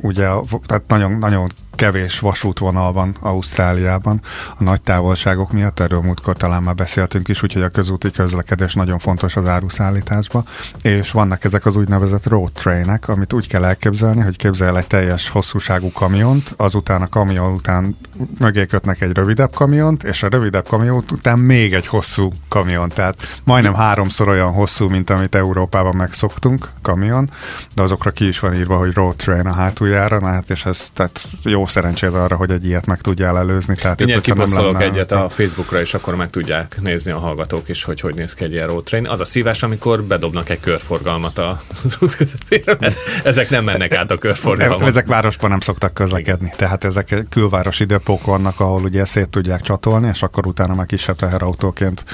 ugye 0.00 0.28
tehát 0.66 0.82
nagyon, 0.86 1.12
nagyon 1.18 1.50
kevés 1.74 2.18
vasútvonal 2.18 2.92
van 2.92 3.16
Ausztráliában. 3.20 4.20
A 4.58 4.62
nagy 4.62 4.80
távolságok 4.80 5.52
miatt, 5.52 5.80
erről 5.80 6.00
múltkor 6.00 6.36
talán 6.36 6.62
már 6.62 6.74
beszéltünk 6.74 7.28
is, 7.28 7.42
úgyhogy 7.42 7.62
a 7.62 7.68
közúti 7.68 8.10
közlekedés 8.10 8.74
nagyon 8.74 8.98
fontos 8.98 9.36
az 9.36 9.46
áruszállításba, 9.46 10.44
és 10.82 11.10
vannak 11.10 11.44
ezek 11.44 11.66
az 11.66 11.76
úgynevezett 11.76 12.26
road 12.26 12.52
trainek, 12.52 13.08
amit 13.08 13.32
úgy 13.32 13.48
kell 13.48 13.64
elképzelni, 13.64 14.20
hogy 14.20 14.36
képzel 14.36 14.78
egy 14.78 14.86
teljes 14.86 15.28
hosszúságú 15.28 15.92
kamiont, 15.92 16.54
azután 16.56 17.02
a 17.02 17.08
kamion 17.08 17.52
után 17.52 17.96
mögé 18.38 18.66
kötnek 18.66 19.00
egy 19.00 19.12
rövidebb 19.12 19.54
kamiont, 19.54 20.02
és 20.02 20.22
a 20.22 20.28
rövidebb 20.28 20.68
kamion 20.68 21.04
után 21.12 21.38
még 21.38 21.74
egy 21.74 21.86
hosszú 21.86 22.30
kamion, 22.48 22.88
tehát 22.88 23.40
majdnem 23.44 23.74
háromszor 23.74 24.28
olyan 24.28 24.52
hosszú, 24.52 24.88
mint 24.88 25.10
amit 25.10 25.34
Európában 25.34 25.96
megszoktunk, 25.96 26.70
kamion, 26.82 27.30
de 27.74 27.82
azokra 27.82 28.10
ki 28.10 28.28
is 28.28 28.38
van 28.38 28.54
írva, 28.54 28.76
hogy 28.76 28.92
road 28.94 29.16
train 29.16 29.46
a 29.46 29.52
hátuljára, 29.52 30.20
na 30.20 30.26
hát 30.26 30.50
és 30.50 30.64
ez 30.64 30.90
tehát 30.94 31.20
jó 31.42 31.63
szerencséd 31.70 32.14
arra, 32.14 32.36
hogy 32.36 32.50
egy 32.50 32.66
ilyet 32.66 32.86
meg 32.86 33.00
tudjál 33.00 33.38
előzni. 33.38 33.74
Tehát 33.74 33.98
Mindjárt 33.98 34.22
kiposztolok 34.22 34.82
egyet 34.82 35.12
a 35.12 35.28
Facebookra, 35.28 35.80
és 35.80 35.94
akkor 35.94 36.14
meg 36.14 36.30
tudják 36.30 36.80
nézni 36.80 37.10
a 37.10 37.18
hallgatók 37.18 37.68
is, 37.68 37.84
hogy 37.84 38.00
hogy 38.00 38.14
néz 38.14 38.34
ki 38.34 38.44
egy 38.44 38.52
ilyen 38.52 38.66
road 38.66 38.84
train. 38.84 39.06
Az 39.06 39.20
a 39.20 39.24
szívás, 39.24 39.62
amikor 39.62 40.02
bedobnak 40.02 40.48
egy 40.48 40.60
körforgalmat 40.60 41.38
az 41.38 41.96
út 42.00 42.16
közepére, 42.16 42.76
mert 42.80 42.96
ezek 43.24 43.50
nem 43.50 43.64
mennek 43.64 43.94
át 43.94 44.10
a 44.10 44.18
körforgalmat. 44.18 44.88
Ezek 44.88 45.06
városban 45.06 45.50
nem 45.50 45.60
szoktak 45.60 45.94
közlekedni, 45.94 46.52
tehát 46.56 46.84
ezek 46.84 47.26
külvárosi 47.28 47.84
depók 47.84 48.24
vannak, 48.24 48.60
ahol 48.60 48.82
ugye 48.82 49.04
szét 49.04 49.28
tudják 49.28 49.60
csatolni, 49.60 50.08
és 50.08 50.22
akkor 50.22 50.46
utána 50.46 50.74
meg 50.74 50.86
kisebb 50.86 51.16
teherautóként 51.16 52.04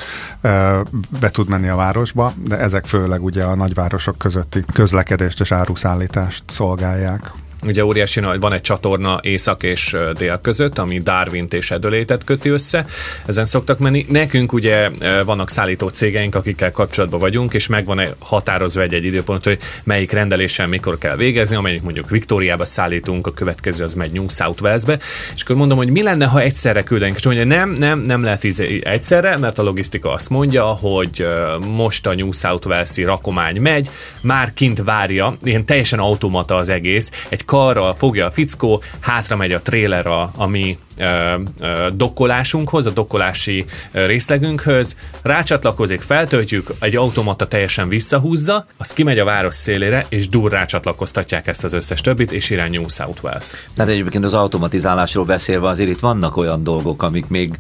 be 1.21 1.31
tud 1.31 1.49
menni 1.49 1.69
a 1.69 1.77
városba, 1.77 2.33
de 2.45 2.59
ezek 2.59 2.87
főleg 2.87 3.25
ugye 3.25 3.45
a 3.45 3.55
nagyvárosok 3.55 4.19
közötti 4.19 4.65
közlekedést 4.73 5.41
és 5.41 5.53
áruszállítást 5.53 6.43
szolgálják. 6.47 7.33
Ugye 7.67 7.85
óriási 7.85 8.21
nagy, 8.21 8.41
van 8.41 8.53
egy 8.53 8.61
csatorna 8.61 9.19
észak 9.23 9.63
és 9.63 9.97
dél 10.19 10.39
között, 10.43 10.79
ami 10.79 10.99
darwin 10.99 11.47
és 11.51 11.71
Edölétet 11.71 12.25
köti 12.25 12.49
össze. 12.49 12.87
Ezen 13.27 13.45
szoktak 13.45 13.79
menni. 13.79 14.07
Nekünk 14.09 14.53
ugye 14.53 14.91
vannak 15.25 15.51
szállító 15.51 15.89
cégeink, 15.89 16.35
akikkel 16.35 16.71
kapcsolatban 16.71 17.21
vagyunk, 17.21 17.55
és 17.55 17.67
megvan 17.67 18.01
határozva 18.19 18.83
egy-egy 18.83 19.05
időpont, 19.05 19.45
hogy 19.45 19.59
melyik 19.85 20.13
rendelésen 20.13 20.69
mikor 20.69 20.99
kell 20.99 21.17
végezni, 21.17 21.57
amelyik 21.57 21.83
mondjuk 21.83 22.11
Viktóriába 22.11 22.65
szállítunk, 22.65 23.27
a 23.27 23.33
következő 23.33 23.85
az 23.85 23.95
megy 23.95 24.13
New 24.13 24.29
South 24.29 24.63
Walesbe. 24.63 24.99
És 25.35 25.43
akkor 25.43 25.57
mondom, 25.57 25.77
hogy 25.77 25.91
mi 25.91 26.03
lenne, 26.03 26.27
ha 26.27 26.41
egyszerre 26.41 26.83
küldenénk. 26.83 27.17
És 27.17 27.25
mondja, 27.25 27.45
nem, 27.45 27.71
nem, 27.71 28.01
nem 28.01 28.23
lehet 28.23 28.45
egyszerre, 28.81 29.37
mert 29.37 29.59
a 29.59 29.63
logisztika 29.63 30.13
azt 30.13 30.31
mondja, 30.31 30.65
hogy 30.65 31.27
most 31.67 32.07
a 32.07 32.15
New 32.15 32.33
South 32.33 32.67
Wales-i 32.67 33.05
rakomány 33.05 33.61
megy, 33.61 33.91
már 34.21 34.55
kint 34.55 34.83
várja, 34.85 35.37
ilyen 35.43 35.65
teljesen 35.65 35.99
automata 35.99 36.57
az 36.57 36.69
egész, 36.69 37.11
egy 37.29 37.45
karral 37.51 37.95
fogja 37.95 38.27
a 38.27 38.31
fickó, 38.31 38.83
hátra 39.01 39.37
megy 39.37 39.53
a 39.53 39.63
tréler 39.63 40.07
a, 40.07 40.31
a 40.37 40.47
mi 40.47 40.79
dokkolásunkhoz, 41.93 42.87
a 42.87 42.91
dokkolási 42.91 43.65
részlegünkhöz, 43.93 44.97
rácsatlakozik, 45.23 46.01
feltöltjük, 46.01 46.71
egy 46.81 46.97
automata 46.97 47.47
teljesen 47.47 47.89
visszahúzza, 47.89 48.67
az 48.77 48.93
kimegy 48.93 49.19
a 49.19 49.25
város 49.25 49.55
szélére, 49.55 50.07
és 50.09 50.29
dur 50.29 50.51
rácsatlakoztatják 50.51 51.47
ezt 51.47 51.65
az 51.65 51.73
összes 51.73 52.01
többit, 52.01 52.33
és 52.33 52.51
irány 52.51 52.71
New 52.71 52.89
South 52.89 53.25
Wales. 53.25 53.65
Tehát 53.75 53.91
egyébként 53.91 54.25
az 54.25 54.35
automatizálásról 54.35 55.25
beszélve 55.25 55.69
azért 55.69 55.91
itt 55.91 55.99
vannak 55.99 56.37
olyan 56.37 56.63
dolgok, 56.63 57.03
amik 57.03 57.29
még 57.29 57.59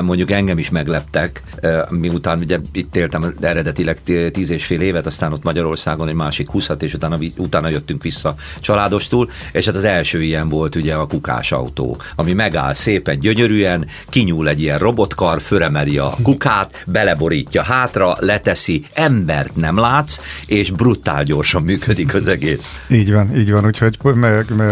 mondjuk 0.00 0.30
engem 0.30 0.58
is 0.58 0.70
megleptek, 0.70 1.42
miután 1.88 2.38
ugye 2.38 2.58
itt 2.72 2.96
éltem 2.96 3.34
eredetileg 3.40 3.98
tíz 4.30 4.50
és 4.50 4.66
fél 4.66 4.80
évet, 4.80 5.06
aztán 5.06 5.32
ott 5.32 5.42
Magyarországon 5.42 6.08
egy 6.08 6.14
másik 6.14 6.50
20 6.50 6.70
és 6.78 6.94
utána, 6.94 7.18
utána 7.36 7.68
jöttünk 7.68 8.02
vissza 8.02 8.34
családostul, 8.60 9.30
és 9.52 9.66
hát 9.66 9.74
az 9.74 9.84
első 9.84 10.22
ilyen 10.22 10.48
volt 10.48 10.76
ugye 10.76 10.94
a 10.94 11.06
kukás 11.06 11.52
autó, 11.52 11.96
ami 12.16 12.32
megáll 12.32 12.74
szépen 12.74 13.18
gyönyörűen, 13.18 13.86
kinyúl 14.08 14.48
egy 14.48 14.60
ilyen 14.60 14.78
robotkar, 14.78 15.40
füremeli 15.40 15.98
a 15.98 16.14
kukát, 16.22 16.84
beleborítja 16.86 17.62
hátra, 17.62 18.14
leteszi, 18.18 18.84
embert 18.92 19.56
nem 19.56 19.78
látsz, 19.78 20.20
és 20.46 20.70
brutál 20.70 21.24
gyorsan 21.24 21.62
működik 21.62 22.14
az 22.14 22.26
egész. 22.26 22.76
Így 22.90 23.12
van, 23.12 23.36
így 23.36 23.50
van, 23.50 23.66
úgyhogy 23.66 23.98
meg, 24.02 24.54
meg, 24.56 24.68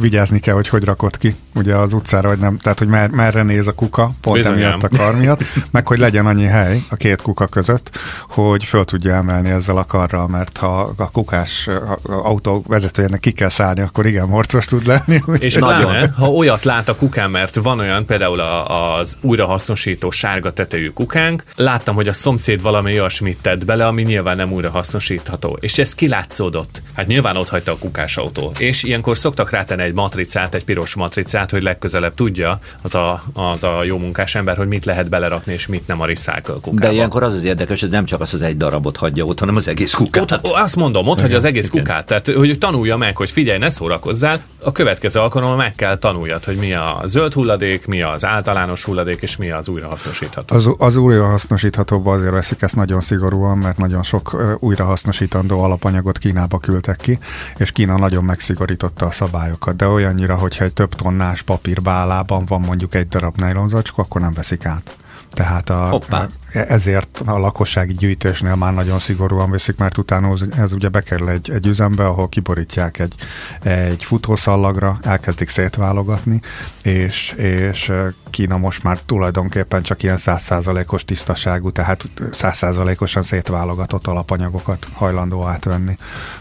vigyázni 0.00 0.38
kell, 0.38 0.54
hogy 0.54 0.68
hogy 0.68 0.84
rakod 0.84 1.18
ki 1.18 1.34
ugye 1.54 1.74
az 1.76 1.92
utcára, 1.92 2.28
hogy 2.28 2.38
nem, 2.38 2.58
tehát 2.58 2.78
hogy 2.78 2.88
mer, 2.88 3.10
merre 3.10 3.42
néz 3.42 3.66
a 3.66 3.72
kuka, 3.72 4.10
pont 4.20 4.36
Bizonyám. 4.36 4.62
emiatt 4.62 4.82
a 4.82 4.88
kar 4.96 5.16
miatt, 5.16 5.42
meg 5.70 5.86
hogy 5.86 5.98
legyen 5.98 6.26
annyi 6.26 6.44
hely 6.44 6.82
a 6.90 6.96
két 6.96 7.22
kuka 7.22 7.46
között, 7.46 7.90
hogy 8.28 8.64
föl 8.64 8.84
tudja 8.84 9.14
emelni 9.14 9.50
ezzel 9.50 9.76
a 9.76 9.84
karral, 9.84 10.28
mert 10.28 10.56
ha 10.56 10.92
a 10.96 11.10
kukás 11.10 11.68
autó 12.04 12.64
vezetőjének 12.68 13.20
ki 13.20 13.30
kell 13.30 13.48
szállni, 13.48 13.80
akkor 13.84 14.06
igen, 14.06 14.28
morcos 14.28 14.66
tud 14.66 14.86
lenni. 14.86 15.20
És 15.38 15.54
nagyon, 15.54 16.10
ha 16.12 16.30
olyat 16.30 16.64
lát 16.64 16.88
a 16.88 16.96
kukán, 16.96 17.30
mert 17.30 17.54
van 17.54 17.78
olyan 17.78 18.04
például 18.04 18.40
az 18.40 19.16
újrahasznosító 19.20 20.10
sárga 20.10 20.52
tetejű 20.52 20.88
kukánk, 20.88 21.42
láttam, 21.56 21.94
hogy 21.94 22.08
a 22.08 22.12
szomszéd 22.12 22.62
valami 22.62 22.92
olyasmit 22.92 23.38
tett 23.40 23.64
bele, 23.64 23.86
ami 23.86 24.02
nyilván 24.02 24.36
nem 24.36 24.52
újrahasznosítható. 24.52 25.58
És 25.60 25.78
ez 25.78 25.94
kilátszódott. 25.94 26.82
Hát 26.94 27.06
nyilván 27.06 27.36
ott 27.36 27.48
hagyta 27.48 27.72
a 27.72 27.78
kukás 27.78 28.16
autó. 28.16 28.52
És 28.58 28.82
ilyenkor 28.82 29.16
szoktak 29.16 29.50
rátenni 29.50 29.82
egy 29.82 29.94
matricát, 29.94 30.54
egy 30.54 30.64
piros 30.64 30.94
matricát, 30.94 31.50
hogy 31.50 31.62
legközelebb 31.62 32.14
tudja 32.14 32.58
az 32.82 32.94
a, 32.94 33.22
az 33.32 33.64
a 33.64 33.84
jó 33.84 33.98
munkás 33.98 34.34
ember, 34.34 34.56
hogy 34.56 34.68
mit 34.68 34.84
lehet 34.84 35.08
belerakni, 35.08 35.52
és 35.52 35.66
mit 35.66 35.86
nem 35.86 36.00
a 36.00 36.06
recycle 36.06 36.54
kukába. 36.60 36.78
De 36.78 36.92
ilyenkor 36.92 37.22
az 37.22 37.34
az 37.34 37.42
érdekes, 37.42 37.80
hogy 37.80 37.90
nem 37.90 38.04
csak 38.04 38.20
az 38.20 38.34
az 38.34 38.42
egy 38.42 38.56
darabot 38.56 38.96
hagyja 38.96 39.24
ott, 39.24 39.38
hanem 39.38 39.56
az 39.56 39.68
egész 39.68 39.92
kukát. 39.92 40.32
Ott, 40.32 40.46
azt 40.46 40.76
mondom, 40.76 41.08
ott 41.08 41.20
hagyja 41.20 41.36
az 41.36 41.44
egész 41.44 41.68
igen. 41.68 41.84
kukát. 41.84 42.06
Tehát, 42.06 42.28
hogy 42.28 42.58
tanulja 42.58 42.96
meg, 42.96 43.16
hogy 43.16 43.30
figyelj, 43.30 43.58
ne 43.58 43.70
szórakozzál, 43.74 44.42
a 44.62 44.72
következő 44.72 45.20
alkalommal 45.20 45.56
meg 45.56 45.72
kell 45.74 45.96
tanuljad, 45.96 46.44
hogy 46.44 46.56
mi 46.56 46.74
a 46.74 47.00
zöld 47.04 47.32
hulladék, 47.32 47.86
mi 47.86 48.02
az 48.02 48.24
általános 48.24 48.84
hulladék, 48.84 49.22
és 49.22 49.36
mi 49.36 49.50
az 49.50 49.68
újrahasznosítható. 49.68 50.56
Az, 50.56 50.68
az 50.78 50.96
újrahasznosíthatóba 50.96 52.12
azért 52.12 52.32
veszik 52.32 52.62
ezt 52.62 52.76
nagyon 52.76 53.00
szigorúan, 53.00 53.58
mert 53.58 53.76
nagyon 53.76 54.02
sok 54.02 54.56
újrahasznosítandó 54.60 55.60
alapanyagot 55.60 56.18
Kínába 56.18 56.58
küldtek 56.58 56.96
ki, 56.96 57.18
és 57.56 57.72
Kína 57.72 57.98
nagyon 57.98 58.24
megszigorította 58.24 59.06
a 59.06 59.10
szabályokat, 59.10 59.76
de 59.76 59.86
olyannyira, 59.86 60.34
hogyha 60.34 60.64
egy 60.64 60.72
több 60.72 60.94
tonnás 60.94 61.42
papírbálában 61.42 62.44
van 62.44 62.60
mondjuk 62.60 62.94
egy 62.94 63.08
darab 63.08 63.38
nejlonzacskó, 63.38 64.02
akkor 64.02 64.20
nem 64.20 64.32
veszik 64.32 64.66
át. 64.66 64.96
Tehát 65.30 65.70
a, 65.70 65.94
a, 65.94 66.28
ezért 66.54 67.22
a 67.24 67.38
lakossági 67.38 67.94
gyűjtésnél 67.94 68.54
már 68.54 68.74
nagyon 68.74 68.98
szigorúan 68.98 69.50
veszik, 69.50 69.76
mert 69.76 69.98
utána 69.98 70.34
ez 70.56 70.72
ugye 70.72 70.88
bekerül 70.88 71.28
egy, 71.28 71.50
egy 71.50 71.66
üzembe, 71.66 72.06
ahol 72.06 72.28
kiborítják 72.28 72.98
egy, 72.98 73.14
egy 73.62 74.04
futószallagra, 74.04 74.98
elkezdik 75.02 75.48
szétválogatni, 75.48 76.40
és, 76.82 77.34
és 77.36 77.92
Kína 78.30 78.56
most 78.56 78.82
már 78.82 78.98
tulajdonképpen 79.06 79.82
csak 79.82 80.02
ilyen 80.02 80.16
százszázalékos 80.16 81.04
tisztaságú, 81.04 81.70
tehát 81.70 82.04
százszázalékosan 82.30 83.22
szétválogatott 83.22 84.06
alapanyagokat 84.06 84.86
hajlandó 84.92 85.46
átvenni. 85.46 85.96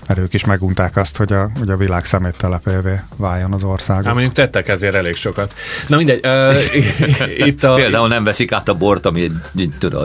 Mert 0.08 0.20
ők 0.20 0.34
is 0.34 0.46
megunták 0.46 0.98
azt, 0.98 1.18
hogy 1.18 1.34
a, 1.34 1.50
hogy 1.60 1.70
a 1.70 1.78
világ 1.78 2.06
szeméttelepévé 2.06 3.00
váljon 3.16 3.54
az 3.54 3.64
ország. 3.64 4.04
Hát 4.04 4.14
mondjuk 4.14 4.34
tettek 4.34 4.68
ezért 4.68 4.96
elég 4.96 5.16
sokat. 5.16 5.54
Na 5.88 5.98
mindegy, 5.98 6.26
uh, 6.26 7.38
itt 7.48 7.64
a... 7.64 7.74
Például 7.74 8.08
nem 8.08 8.24
veszik 8.24 8.52
át 8.52 8.68
a 8.68 8.74
bort, 8.74 9.06
ami 9.06 9.32
tudod. 9.80 10.03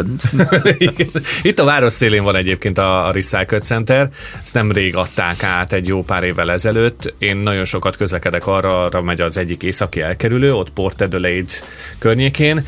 itt 1.42 1.58
a 1.58 1.64
város 1.64 1.92
szélén 1.92 2.22
van 2.22 2.36
egyébként 2.36 2.78
a, 2.78 3.06
a 3.06 3.12
Recycle 3.12 3.58
Center, 3.58 4.08
ezt 4.42 4.54
nem 4.54 4.72
rég 4.72 4.96
adták 4.96 5.42
át 5.42 5.72
egy 5.72 5.86
jó 5.86 6.02
pár 6.02 6.22
évvel 6.22 6.50
ezelőtt. 6.50 7.14
Én 7.18 7.36
nagyon 7.36 7.64
sokat 7.64 7.96
közlekedek 7.96 8.46
arra, 8.46 8.84
arra 8.84 9.02
megy 9.02 9.20
az 9.20 9.36
egyik 9.36 9.62
északi 9.62 10.00
elkerülő, 10.00 10.54
ott 10.54 10.70
Port 10.70 11.00
Adelaide 11.00 11.52
környékén, 11.98 12.64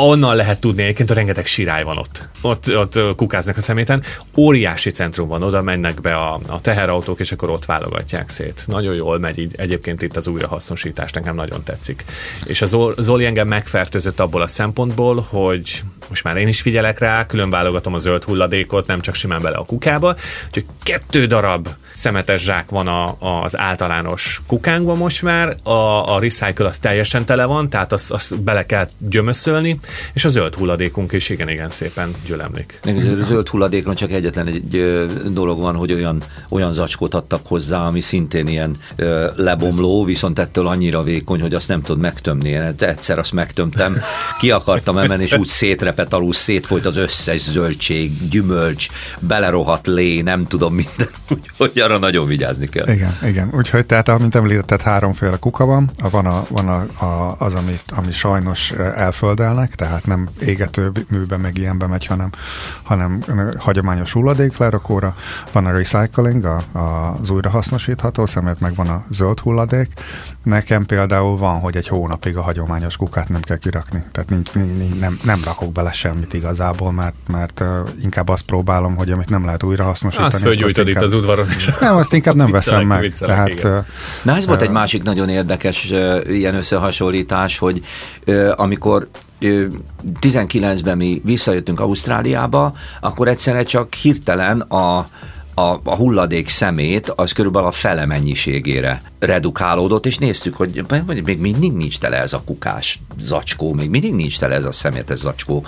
onnan 0.00 0.36
lehet 0.36 0.60
tudni, 0.60 0.82
egyébként 0.82 1.10
rengeteg 1.10 1.46
sirály 1.46 1.84
van 1.84 1.98
ott. 1.98 2.28
Ott, 2.40 2.76
ott 2.76 3.14
kukáznak 3.16 3.56
a 3.56 3.60
szeméten. 3.60 4.02
Óriási 4.36 4.90
centrum 4.90 5.28
van, 5.28 5.42
oda 5.42 5.62
mennek 5.62 6.00
be 6.00 6.14
a, 6.14 6.40
a 6.48 6.60
teherautók, 6.60 7.20
és 7.20 7.32
akkor 7.32 7.50
ott 7.50 7.64
válogatják 7.64 8.28
szét. 8.28 8.62
Nagyon 8.66 8.94
jól 8.94 9.18
megy 9.18 9.38
így, 9.38 9.54
egyébként 9.56 10.02
itt 10.02 10.16
az 10.16 10.26
újrahasznosítás, 10.26 11.12
nekem 11.12 11.34
nagyon 11.34 11.62
tetszik. 11.62 12.04
És 12.44 12.62
az 12.62 12.76
Zoli 12.96 13.24
engem 13.24 13.48
megfertőzött 13.48 14.20
abból 14.20 14.42
a 14.42 14.46
szempontból, 14.46 15.26
hogy 15.28 15.82
most 16.08 16.24
már 16.24 16.36
én 16.36 16.48
is 16.48 16.60
figyelek 16.60 16.98
rá, 16.98 17.26
külön 17.26 17.50
válogatom 17.50 17.94
a 17.94 17.98
zöld 17.98 18.24
hulladékot, 18.24 18.86
nem 18.86 19.00
csak 19.00 19.14
simán 19.14 19.42
bele 19.42 19.56
a 19.56 19.64
kukába, 19.64 20.16
úgyhogy 20.46 20.66
kettő 20.82 21.26
darab 21.26 21.68
szemetes 21.96 22.42
zsák 22.42 22.70
van 22.70 22.86
a, 22.86 23.16
az 23.42 23.58
általános 23.58 24.40
kukánkban 24.46 24.96
most 24.96 25.22
már, 25.22 25.56
a, 25.62 26.14
a 26.14 26.18
recycle 26.20 26.66
az 26.66 26.78
teljesen 26.78 27.24
tele 27.24 27.44
van, 27.44 27.68
tehát 27.68 27.92
azt, 27.92 28.10
azt 28.10 28.42
bele 28.42 28.66
kell 28.66 28.88
gyömöszölni, 28.98 29.78
és 30.12 30.24
a 30.24 30.28
zöld 30.28 30.54
hulladékunk 30.54 31.12
is 31.12 31.28
igen, 31.28 31.48
igen 31.48 31.70
szépen 31.70 32.14
gyülemlik. 32.26 32.80
A 32.84 33.24
zöld 33.24 33.48
hulladékon 33.48 33.94
csak 33.94 34.10
egyetlen 34.10 34.46
egy 34.46 35.04
dolog 35.32 35.58
van, 35.58 35.74
hogy 35.74 35.92
olyan, 35.92 36.22
olyan 36.48 36.72
zacskót 36.72 37.14
adtak 37.14 37.46
hozzá, 37.46 37.86
ami 37.86 38.00
szintén 38.00 38.46
ilyen 38.46 38.76
lebomló, 39.36 40.04
viszont 40.04 40.38
ettől 40.38 40.66
annyira 40.66 41.02
vékony, 41.02 41.40
hogy 41.40 41.54
azt 41.54 41.68
nem 41.68 41.82
tud 41.82 41.98
megtömni. 41.98 42.48
Én 42.48 42.74
egyszer 42.78 43.18
azt 43.18 43.32
megtömtem, 43.32 43.96
ki 44.40 44.50
akartam 44.50 44.98
emelni, 44.98 45.22
és 45.22 45.32
úgy 45.32 45.46
szétre 45.46 45.94
közepet 45.96 46.14
alul 46.14 46.32
szétfolyt 46.32 46.86
az 46.86 46.96
összes 46.96 47.40
zöldség, 47.40 48.28
gyümölcs, 48.28 48.88
belerohadt 49.20 49.86
lé, 49.86 50.20
nem 50.20 50.46
tudom 50.46 50.74
minden, 50.74 51.08
úgyhogy 51.34 51.78
arra 51.86 51.98
nagyon 51.98 52.26
vigyázni 52.26 52.68
kell. 52.68 52.88
Igen, 52.88 53.18
igen. 53.22 53.50
Úgyhogy 53.52 53.86
tehát, 53.86 54.08
amint 54.08 54.34
említett, 54.34 54.82
háromféle 54.82 55.36
kuka 55.36 55.64
van. 55.64 55.90
Van, 56.10 56.26
a, 56.26 56.44
van 56.48 56.68
a, 56.68 57.04
a, 57.04 57.36
az, 57.38 57.54
ami, 57.54 57.80
ami 57.96 58.12
sajnos 58.12 58.70
elföldelnek, 58.94 59.74
tehát 59.74 60.06
nem 60.06 60.28
égető 60.40 60.92
műbe, 61.08 61.36
meg 61.36 61.58
ilyenbe 61.58 61.86
megy, 61.86 62.06
hanem, 62.06 62.30
hanem 62.82 63.22
hagyományos 63.58 64.12
hulladéklerakóra. 64.12 65.14
Van 65.52 65.66
a 65.66 65.72
recycling, 65.72 66.44
a, 66.44 66.78
a, 66.78 67.16
az 67.20 67.30
újrahasznosítható 67.30 68.26
szemet, 68.26 68.60
meg 68.60 68.74
van 68.74 68.88
a 68.88 69.04
zöld 69.10 69.38
hulladék. 69.38 69.92
Nekem 70.42 70.86
például 70.86 71.36
van, 71.36 71.60
hogy 71.60 71.76
egy 71.76 71.88
hónapig 71.88 72.36
a 72.36 72.42
hagyományos 72.42 72.96
kukát 72.96 73.28
nem 73.28 73.40
kell 73.40 73.56
kirakni. 73.56 74.04
Tehát 74.12 74.30
nincs, 74.30 74.52
nincs, 74.52 74.98
nem, 74.98 75.18
nem 75.22 75.40
rakok 75.44 75.72
bele 75.72 75.92
semmit 75.92 76.34
igazából, 76.34 76.92
mert, 76.92 77.14
mert 77.28 77.60
uh, 77.60 77.66
inkább 78.02 78.28
azt 78.28 78.44
próbálom, 78.44 78.96
hogy 78.96 79.10
amit 79.10 79.28
nem 79.28 79.44
lehet 79.44 79.62
újrahasznosítani. 79.62 80.26
Azt 80.26 80.42
fölgyújtod 80.42 80.88
itt 80.88 81.02
az 81.02 81.12
udvaron 81.12 81.46
is. 81.46 81.70
Nem, 81.80 81.96
azt 81.96 82.12
inkább 82.12 82.34
nem 82.34 82.46
viccelek, 82.46 82.70
veszem 82.70 82.86
meg. 82.86 83.00
Viccelek, 83.00 83.60
Tehát, 83.60 83.86
Na 84.22 84.36
ez 84.36 84.46
volt 84.46 84.62
egy 84.62 84.70
másik 84.70 85.02
nagyon 85.02 85.28
érdekes 85.28 85.90
uh, 85.90 86.20
ilyen 86.28 86.54
összehasonlítás, 86.54 87.58
hogy 87.58 87.80
uh, 88.26 88.52
amikor 88.56 89.08
19-ben 90.20 90.96
mi 90.96 91.20
visszajöttünk 91.24 91.80
Ausztráliába, 91.80 92.74
akkor 93.00 93.28
egyszerűen 93.28 93.64
csak 93.64 93.94
hirtelen 93.94 94.60
a 94.60 95.06
a, 95.58 95.80
a 95.84 95.94
hulladék 95.94 96.48
szemét 96.48 97.12
az 97.16 97.32
körülbelül 97.32 97.68
a 97.68 97.70
fele 97.70 98.06
mennyiségére 98.06 99.00
redukálódott, 99.18 100.06
és 100.06 100.18
néztük, 100.18 100.56
hogy 100.56 100.84
még 101.24 101.38
mindig 101.38 101.72
nincs 101.72 101.98
tele 101.98 102.16
ez 102.16 102.32
a 102.32 102.42
kukás 102.44 103.00
zacskó, 103.18 103.72
még 103.72 103.90
mindig 103.90 104.14
nincs 104.14 104.38
tele 104.38 104.54
ez 104.54 104.64
a 104.64 104.72
szemétes 104.72 105.18
zacskó. 105.18 105.64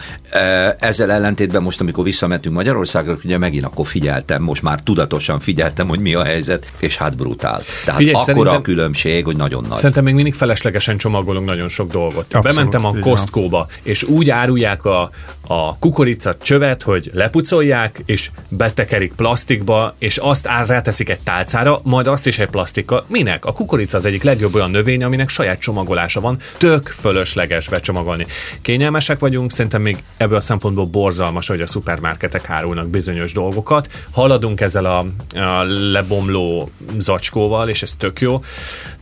Ezzel 0.79 1.11
ellentétben 1.11 1.63
most, 1.63 1.81
amikor 1.81 2.05
visszamentünk 2.05 2.55
Magyarországra, 2.55 3.17
ugye 3.25 3.39
megint 3.39 3.65
akkor 3.65 3.87
figyeltem, 3.87 4.43
most 4.43 4.63
már 4.63 4.81
tudatosan 4.81 5.41
figyeltem, 5.41 5.89
hogy 5.89 6.01
mi 6.01 6.15
a 6.15 6.25
helyzet, 6.25 6.71
és 6.79 6.97
hát 6.97 7.17
brutál. 7.17 7.63
Tehát 7.85 8.01
Figyelj, 8.01 8.25
akkora 8.27 8.53
a 8.53 8.61
különbség, 8.61 9.25
hogy 9.25 9.37
nagyon 9.37 9.65
nagy. 9.69 9.77
Szerintem 9.77 10.05
még 10.05 10.15
mindig 10.15 10.35
feleslegesen 10.35 10.97
csomagolunk 10.97 11.47
nagyon 11.47 11.69
sok 11.69 11.93
dolgot. 11.93 12.35
Abszolút, 12.35 12.47
Bementem 12.47 12.85
a 12.85 12.99
Costco-ba, 13.01 13.67
és 13.83 14.03
úgy 14.03 14.31
árulják 14.31 14.85
a, 14.85 15.11
a 15.47 15.79
kukorica 15.79 16.35
csövet, 16.37 16.83
hogy 16.83 17.11
lepucolják, 17.15 18.03
és 18.07 18.31
betekerik 18.49 19.13
plastikba, 19.13 19.78
és 19.99 20.17
azt 20.17 20.47
ár 20.47 20.67
ráteszik 20.67 21.09
egy 21.09 21.21
tálcára, 21.21 21.81
majd 21.83 22.07
azt 22.07 22.27
is 22.27 22.39
egy 22.39 22.49
plastika. 22.49 23.05
Minek? 23.07 23.45
A 23.45 23.53
kukorica 23.53 23.97
az 23.97 24.07
egyik 24.07 24.23
legjobb 24.23 24.55
olyan 24.55 24.71
növény, 24.71 25.03
aminek 25.03 25.29
saját 25.29 25.59
csomagolása 25.59 26.21
van. 26.21 26.39
Tök 26.59 26.87
fölösleges 26.87 27.69
becsomagolni. 27.69 28.27
Kényelmesek 28.63 29.19
vagyunk, 29.19 29.53
szerintem 29.53 29.83
még 29.83 30.03
ebből 30.17 30.37
a 30.37 30.41
szempontból 30.41 30.87
borzalmas, 30.87 31.47
hogy 31.49 31.61
a 31.61 31.67
szupermarketek 31.67 32.51
árulnak 32.51 32.89
bizonyos 32.89 33.33
dolgokat. 33.33 33.89
Haladunk 34.11 34.61
ezzel 34.61 34.85
a, 34.85 34.99
a 35.39 35.63
lebomló 35.93 36.71
zacskóval, 36.99 37.69
és 37.69 37.83
ez 37.83 37.95
tök 37.95 38.21
jó. 38.21 38.41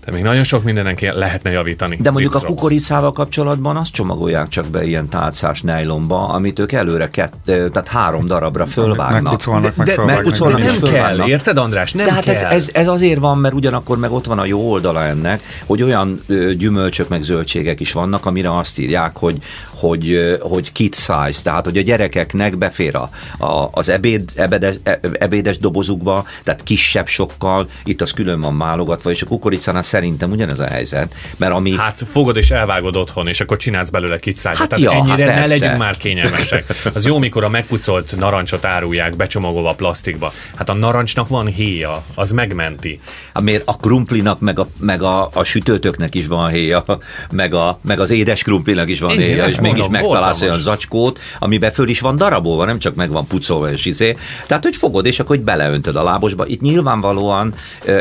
De 0.07 0.13
még 0.13 0.23
nagyon 0.23 0.45
sok 0.45 0.63
mindenen 0.63 0.97
lehetne 1.01 1.51
javítani. 1.51 1.97
De 2.01 2.11
mondjuk 2.11 2.35
a 2.35 2.41
kukoricával 2.41 3.13
kapcsolatban 3.13 3.77
azt 3.77 3.93
csomagolják 3.93 4.49
csak 4.49 4.67
be 4.67 4.85
ilyen 4.85 5.09
tálcás 5.09 5.61
nejlomba, 5.61 6.29
amit 6.29 6.59
ők 6.59 6.73
előre 6.73 7.11
kett, 7.11 7.35
tehát 7.45 7.89
három 7.89 8.27
darabra 8.27 8.67
fölvágnak. 8.67 9.23
Megpucolnak, 9.23 9.77
meg 9.77 9.87
de, 9.87 10.05
megpucolnak, 10.05 10.59
nem 10.59 10.81
kell, 10.81 11.29
érted 11.29 11.57
András? 11.57 11.93
Nem 11.93 12.07
de 12.07 12.13
hát 12.13 12.25
kell. 12.25 12.35
Ez, 12.35 12.43
ez, 12.43 12.71
ez, 12.73 12.89
azért 12.89 13.21
van, 13.21 13.39
mert 13.39 13.55
ugyanakkor 13.55 13.99
meg 13.99 14.13
ott 14.13 14.27
van 14.27 14.39
a 14.39 14.45
jó 14.45 14.71
oldala 14.71 15.05
ennek, 15.05 15.43
hogy 15.67 15.83
olyan 15.83 16.21
ö, 16.27 16.55
gyümölcsök 16.55 17.09
meg 17.09 17.23
zöldségek 17.23 17.81
is 17.81 17.93
vannak, 17.93 18.27
amire 18.27 18.57
azt 18.57 18.79
írják, 18.79 19.17
hogy, 19.17 19.39
hogy, 19.71 20.37
hogy 20.41 20.73
kit 20.73 20.95
size, 20.95 21.43
tehát 21.43 21.65
hogy 21.65 21.77
a 21.77 21.83
gyerekeknek 21.83 22.59
befér 22.59 22.97
a, 22.97 23.09
a, 23.45 23.69
az 23.73 23.89
ebéd, 23.89 24.31
ebedes, 24.35 24.75
e, 24.83 25.01
ebédes 25.19 25.59
dobozukba, 25.59 26.25
tehát 26.45 26.63
kisebb 26.63 27.07
sokkal, 27.07 27.67
itt 27.85 28.01
az 28.01 28.11
külön 28.11 28.41
van 28.41 28.55
málogatva, 28.55 29.11
és 29.11 29.23
a 29.23 29.27
kukoricánál 29.27 29.83
szerintem 29.97 30.31
ugyanez 30.31 30.59
a 30.59 30.67
helyzet, 30.67 31.15
mert 31.39 31.53
ami... 31.53 31.77
Hát 31.77 32.03
fogod 32.09 32.37
és 32.37 32.51
elvágod 32.51 32.97
otthon, 32.97 33.29
és 33.29 33.41
akkor 33.41 33.57
csinálsz 33.57 33.91
belőle 33.91 34.19
size 34.23 34.49
hát 34.49 34.69
Tehát 34.69 34.85
ja, 34.85 34.93
ennyire 34.93 35.33
hát 35.33 35.41
ne 35.41 35.47
legyünk 35.47 35.77
már 35.77 35.97
kényelmesek. 35.97 36.75
Az 36.95 37.07
jó, 37.07 37.19
mikor 37.19 37.45
a 37.45 37.49
megpucolt 37.49 38.17
narancsot 38.17 38.65
árulják 38.65 39.17
becsomagolva 39.17 39.71
a 39.71 39.75
plastikba. 39.75 40.33
Hát 40.55 40.69
a 40.69 40.75
narancsnak 40.75 41.29
van 41.29 41.47
héja, 41.47 42.05
az 42.15 42.31
megmenti. 42.31 43.01
Hát 43.35 43.43
miért 43.43 43.63
a 43.67 43.77
krumplinak, 43.77 44.41
meg 44.41 44.59
a, 44.59 44.69
meg 44.81 45.03
a, 45.03 45.31
a 45.33 45.45
sütőtöknek 45.45 46.15
is 46.15 46.27
van 46.27 46.49
héja, 46.49 46.85
meg, 47.33 47.55
a, 47.55 47.79
meg 47.83 48.01
az 48.01 48.11
édes 48.11 48.43
krumplinak 48.43 48.89
is 48.89 49.01
van 49.01 49.11
Igen, 49.11 49.25
héja, 49.25 49.47
és 49.47 49.61
mégis 49.61 49.87
megtalálsz 49.91 50.41
olyan 50.41 50.59
zacskót, 50.59 51.21
amiben 51.39 51.73
föl 51.73 51.89
is 51.89 52.01
van 52.01 52.17
darabolva, 52.17 52.65
nem 52.65 52.79
csak 52.79 52.95
meg 52.95 53.11
van 53.11 53.27
pucolva 53.27 53.71
és 53.71 53.85
izé. 53.85 54.17
Tehát, 54.47 54.63
hogy 54.63 54.77
fogod, 54.77 55.07
és 55.07 55.19
akkor 55.19 55.37
hogy 55.37 55.45
beleöntöd 55.45 55.97
a 55.97 56.03
lábosba. 56.03 56.47
Itt 56.47 56.61
nyilvánvalóan 56.61 57.55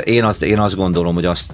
én 0.03 0.23
azt, 0.23 0.43
én 0.43 0.59
azt 0.59 0.75
gondolom, 0.75 1.13
hogy 1.13 1.25
azt 1.25 1.51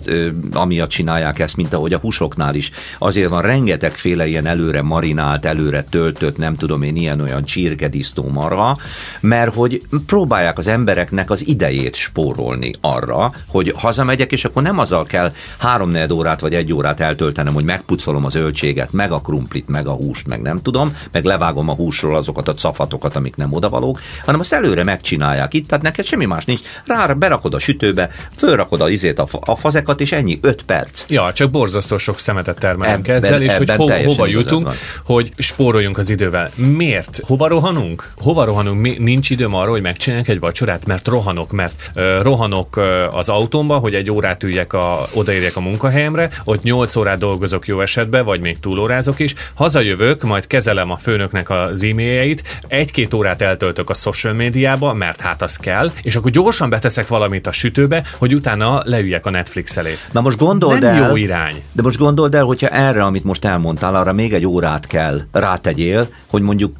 amiatt 0.51 0.89
csinálják 0.89 1.39
ezt, 1.39 1.55
mint 1.55 1.73
ahogy 1.73 1.93
a 1.93 1.97
húsoknál 1.97 2.55
is. 2.55 2.71
Azért 2.99 3.29
van 3.29 3.41
rengetegféle 3.41 4.27
ilyen 4.27 4.45
előre 4.45 4.81
marinált, 4.81 5.45
előre 5.45 5.83
töltött, 5.83 6.37
nem 6.37 6.55
tudom 6.55 6.81
én, 6.81 6.95
ilyen-olyan 6.95 7.45
csirkedisztó 7.45 8.27
marha, 8.27 8.77
mert 9.19 9.53
hogy 9.53 9.81
próbálják 10.05 10.57
az 10.57 10.67
embereknek 10.67 11.29
az 11.29 11.47
idejét 11.47 11.95
spórolni 11.95 12.71
arra, 12.81 13.33
hogy 13.47 13.73
hazamegyek, 13.77 14.31
és 14.31 14.45
akkor 14.45 14.61
nem 14.61 14.79
azzal 14.79 15.05
kell 15.05 15.31
három 15.57 15.95
órát 16.11 16.41
vagy 16.41 16.53
egy 16.53 16.73
órát 16.73 16.99
eltöltenem, 16.99 17.53
hogy 17.53 17.63
megpucolom 17.63 18.25
az 18.25 18.35
öltséget, 18.35 18.91
meg 18.91 19.11
a 19.11 19.19
krumplit, 19.19 19.67
meg 19.67 19.87
a 19.87 19.91
húst, 19.91 20.27
meg 20.27 20.41
nem 20.41 20.57
tudom, 20.57 20.95
meg 21.11 21.23
levágom 21.23 21.69
a 21.69 21.73
húsról 21.73 22.15
azokat 22.15 22.47
a 22.47 22.53
cafatokat, 22.53 23.15
amik 23.15 23.35
nem 23.35 23.53
odavalók, 23.53 23.99
hanem 24.25 24.39
azt 24.39 24.53
előre 24.53 24.83
megcsinálják 24.83 25.53
itt, 25.53 25.67
tehát 25.67 25.83
neked 25.83 26.05
semmi 26.05 26.25
más 26.25 26.45
nincs. 26.45 26.61
Rá 26.85 27.13
berakod 27.13 27.53
a 27.53 27.59
sütőbe, 27.59 28.09
fölrakod 28.35 28.81
a 28.81 28.89
izét, 28.89 29.19
a, 29.19 29.27
a 29.39 29.55
fazekat, 29.55 30.01
és 30.01 30.11
ennyi, 30.21 30.39
5 30.41 30.63
perc. 30.63 31.05
Ja, 31.09 31.33
csak 31.33 31.51
borzasztó 31.51 31.97
sok 31.97 32.19
szemetet 32.19 32.59
termelünk 32.59 33.07
ebben, 33.07 33.15
ezzel, 33.15 33.41
és 33.41 33.53
hogy 33.53 33.69
ho, 33.69 33.89
hova 34.03 34.25
jutunk, 34.25 34.65
van. 34.65 34.75
hogy 35.05 35.31
spóroljunk 35.37 35.97
az 35.97 36.09
idővel. 36.09 36.51
Miért? 36.55 37.19
Hova 37.23 37.47
rohanunk? 37.47 38.11
Hova 38.17 38.45
rohanunk? 38.45 38.81
Mi, 38.81 38.95
nincs 38.99 39.29
időm 39.29 39.53
arra, 39.53 39.69
hogy 39.69 39.81
megcsináljak 39.81 40.27
egy 40.27 40.39
vacsorát, 40.39 40.85
mert 40.85 41.07
rohanok, 41.07 41.51
mert 41.51 41.91
uh, 41.95 42.21
rohanok 42.21 42.77
uh, 42.77 43.17
az 43.17 43.29
autómba, 43.29 43.77
hogy 43.77 43.95
egy 43.95 44.11
órát 44.11 44.43
üljek, 44.43 44.73
a, 44.73 45.07
odaérjek 45.13 45.55
a 45.55 45.59
munkahelyemre, 45.59 46.29
ott 46.43 46.63
8 46.63 46.95
órát 46.95 47.17
dolgozok 47.17 47.67
jó 47.67 47.81
esetben, 47.81 48.25
vagy 48.25 48.39
még 48.39 48.59
túlórázok 48.59 49.19
is, 49.19 49.33
hazajövök, 49.53 50.23
majd 50.23 50.47
kezelem 50.47 50.91
a 50.91 50.95
főnöknek 50.95 51.49
az 51.49 51.83
e-mailjeit, 51.83 52.43
egy-két 52.67 53.13
órát 53.13 53.41
eltöltök 53.41 53.89
a 53.89 53.93
social 53.93 54.33
médiába, 54.33 54.93
mert 54.93 55.21
hát 55.21 55.41
az 55.41 55.55
kell, 55.57 55.91
és 56.01 56.15
akkor 56.15 56.31
gyorsan 56.31 56.69
beteszek 56.69 57.07
valamit 57.07 57.47
a 57.47 57.51
sütőbe, 57.51 58.03
hogy 58.17 58.35
utána 58.35 58.81
leüljek 58.85 59.25
a 59.25 59.29
Netflix 59.29 59.77
elé. 59.77 59.97
Na 60.11 60.21
most 60.21 60.37
gondold 60.37 60.81
Nem 60.81 60.95
el, 60.95 61.07
jó 61.09 61.15
irány. 61.15 61.61
De 61.71 61.81
most 61.81 61.97
gondold 61.97 62.35
el, 62.35 62.43
hogyha 62.43 62.67
erre, 62.67 63.03
amit 63.03 63.23
most 63.23 63.45
elmondtál, 63.45 63.95
arra 63.95 64.13
még 64.13 64.33
egy 64.33 64.45
órát 64.45 64.87
kell 64.87 65.21
rátegyél, 65.31 66.07
hogy 66.29 66.41
mondjuk 66.41 66.75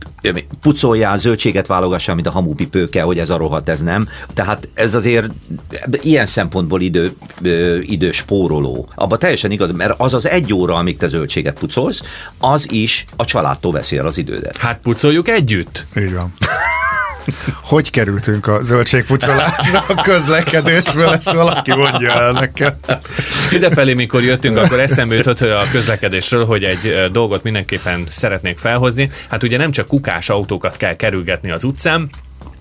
pucoljál, 0.62 1.18
zöldséget 1.18 1.68
válogassál, 1.68 2.16
mint 2.16 2.28
a 2.28 2.32
hamupipőke, 2.32 3.02
hogy 3.02 3.20
ez 3.20 3.30
a 3.30 3.38
rohadt, 3.38 3.70
ez 3.70 3.80
nem. 3.80 4.08
Tehát 4.34 4.70
ez 4.74 4.96
azért 4.96 5.28
ilyen 5.92 6.26
szempontból 6.26 6.82
idő, 6.82 7.12
idő 7.82 8.12
spóroló. 8.12 8.90
Abba 8.96 9.18
teljesen 9.18 9.52
igaz, 9.52 9.72
mert 9.72 9.94
az 9.98 10.14
az 10.14 10.28
egy 10.28 10.54
óra, 10.54 10.76
amíg 10.76 10.98
te 10.98 11.08
zöldséget 11.08 11.60
pucolsz, 11.60 12.02
az 12.38 12.72
is 12.72 13.06
a 13.16 13.26
családtól 13.26 13.72
veszi 13.72 13.98
el 13.98 14.06
az 14.06 14.18
idődet. 14.18 14.58
Hát 14.58 14.80
pucoljuk 14.84 15.28
együtt. 15.28 15.86
Így 15.98 16.14
van. 16.14 16.34
Hogy 17.64 17.90
kerültünk 17.90 18.48
a 18.48 18.64
zöldségpucolásra 18.64 19.84
a 19.88 20.02
közlekedésből, 20.02 21.10
ezt 21.10 21.32
valaki 21.32 21.76
mondja 21.76 22.12
el 22.12 22.32
nekem. 22.32 22.74
Idefelé, 23.52 23.94
mikor 23.94 24.24
jöttünk, 24.24 24.58
akkor 24.58 24.80
eszembe 24.80 25.16
jutott 25.16 25.42
a 25.42 25.64
közlekedésről, 25.72 26.46
hogy 26.46 26.64
egy 26.64 27.10
dolgot 27.12 27.44
mindenképpen 27.44 28.04
szeretnék 28.08 28.58
felhozni. 28.58 29.10
Hát 29.30 29.44
ugye 29.44 29.58
nem 29.58 29.72
csak 29.72 29.88
kukás 29.88 30.30
autókat 30.30 30.78
kell 30.78 30.96
kerülgetni 30.96 31.52
az 31.52 31.64
utcán, 31.64 32.10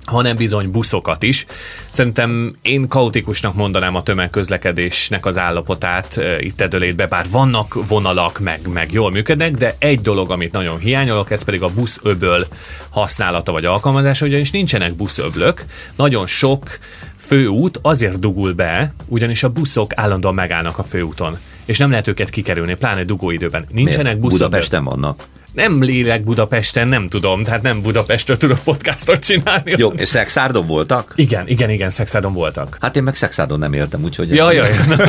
hanem 0.05 0.37
bizony 0.37 0.71
buszokat 0.71 1.23
is. 1.23 1.47
Szerintem 1.91 2.55
én 2.63 2.89
kaotikusnak 2.89 3.55
mondanám 3.55 3.95
a 3.95 4.03
tömegközlekedésnek 4.03 5.27
az 5.27 5.39
állapotát 5.39 6.17
e, 6.17 6.41
itt 6.41 6.61
edölétbe, 6.61 7.07
bár 7.07 7.27
vannak 7.31 7.89
vonalak, 7.89 8.39
meg, 8.39 8.69
meg 8.69 8.93
jól 8.93 9.11
működnek, 9.11 9.55
de 9.55 9.75
egy 9.79 10.01
dolog, 10.01 10.31
amit 10.31 10.53
nagyon 10.53 10.79
hiányolok, 10.79 11.31
ez 11.31 11.43
pedig 11.43 11.63
a 11.63 11.69
buszöböl 11.69 12.47
használata 12.91 13.53
vagy 13.53 13.65
alkalmazása, 13.65 14.27
ugyanis 14.27 14.51
nincsenek 14.51 14.95
buszöblök, 14.95 15.65
nagyon 15.97 16.27
sok 16.27 16.79
főút 17.17 17.79
azért 17.83 18.19
dugul 18.19 18.53
be, 18.53 18.95
ugyanis 19.07 19.43
a 19.43 19.49
buszok 19.49 19.91
állandóan 19.95 20.35
megállnak 20.35 20.79
a 20.79 20.83
főúton 20.83 21.39
és 21.71 21.79
nem 21.79 21.91
lehet 21.91 22.09
őket 22.09 22.31
kikerülni, 22.31 22.75
pláne 22.75 23.05
dugóidőben. 23.05 23.67
Nincsenek 23.69 24.19
buszok. 24.19 24.39
Budapesten 24.39 24.85
vannak. 24.85 25.25
Nem 25.53 25.83
lélek 25.83 26.25
Budapesten, 26.25 26.89
nem 26.89 27.09
tudom, 27.09 27.43
tehát 27.43 27.63
nem 27.63 27.83
Budapestről 27.83 28.37
tudok 28.37 28.59
podcastot 28.59 29.19
csinálni. 29.19 29.75
Jó, 29.77 29.89
és 29.89 30.09
Szexárdon 30.09 30.67
voltak? 30.67 31.13
Igen, 31.17 31.49
igen, 31.49 31.71
igen, 31.71 31.91
Szexárdon 31.91 32.33
voltak. 32.33 32.77
Hát 32.81 32.97
én 32.97 33.03
meg 33.03 33.15
Szexárdon 33.15 33.59
nem 33.59 33.73
éltem, 33.73 34.03
úgyhogy... 34.03 34.35
Ja, 34.35 34.53
ja, 34.53 34.65
ja. 34.65 34.75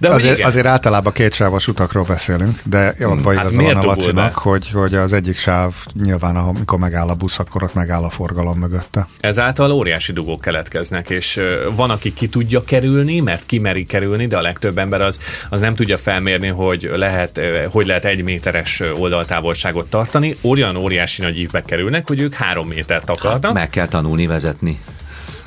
de 0.00 0.08
azért, 0.18 0.44
azért 0.44 0.66
általában 0.66 1.12
kétsávos 1.12 1.68
utakról 1.68 2.04
beszélünk, 2.04 2.60
de 2.64 2.94
abban 3.00 3.18
hmm, 3.18 3.36
hát 3.36 3.54
van 3.54 3.76
a 3.76 3.84
Lacinak, 3.84 4.34
hogy, 4.34 4.70
hogy 4.70 4.94
az 4.94 5.12
egyik 5.12 5.38
sáv 5.38 5.74
nyilván, 6.02 6.36
amikor 6.36 6.78
megáll 6.78 7.08
a 7.08 7.14
busz, 7.14 7.38
akkor 7.38 7.62
ott 7.62 7.74
megáll 7.74 8.02
a 8.02 8.10
forgalom 8.10 8.58
mögötte. 8.58 9.06
Ezáltal 9.20 9.70
óriási 9.70 10.12
dugók 10.12 10.40
keletkeznek, 10.40 11.10
és 11.10 11.40
van, 11.74 11.90
aki 11.90 12.14
ki 12.14 12.28
tudja 12.28 12.60
kerülni, 12.60 13.20
mert 13.20 13.46
kimeri 13.46 13.84
kerülni, 13.84 14.26
de 14.26 14.36
a 14.36 14.40
legtöbb 14.40 14.78
ember 14.78 15.00
az, 15.00 15.18
az 15.50 15.60
nem 15.60 15.74
tudja 15.74 15.96
felmérni, 15.96 16.48
hogy 16.48 16.90
lehet, 16.96 17.40
hogy 17.70 17.86
lehet 17.86 18.04
egy 18.04 18.22
méteres 18.58 19.00
oldaltávolságot 19.00 19.90
tartani. 19.90 20.36
Olyan 20.42 20.76
óriási 20.76 21.22
nagy 21.22 21.38
ívbe 21.38 21.62
kerülnek, 21.62 22.06
hogy 22.06 22.20
ők 22.20 22.34
három 22.34 22.68
métert 22.68 23.10
akarnak. 23.10 23.44
Hát 23.44 23.52
meg 23.52 23.70
kell 23.70 23.86
tanulni 23.86 24.26
vezetni. 24.26 24.78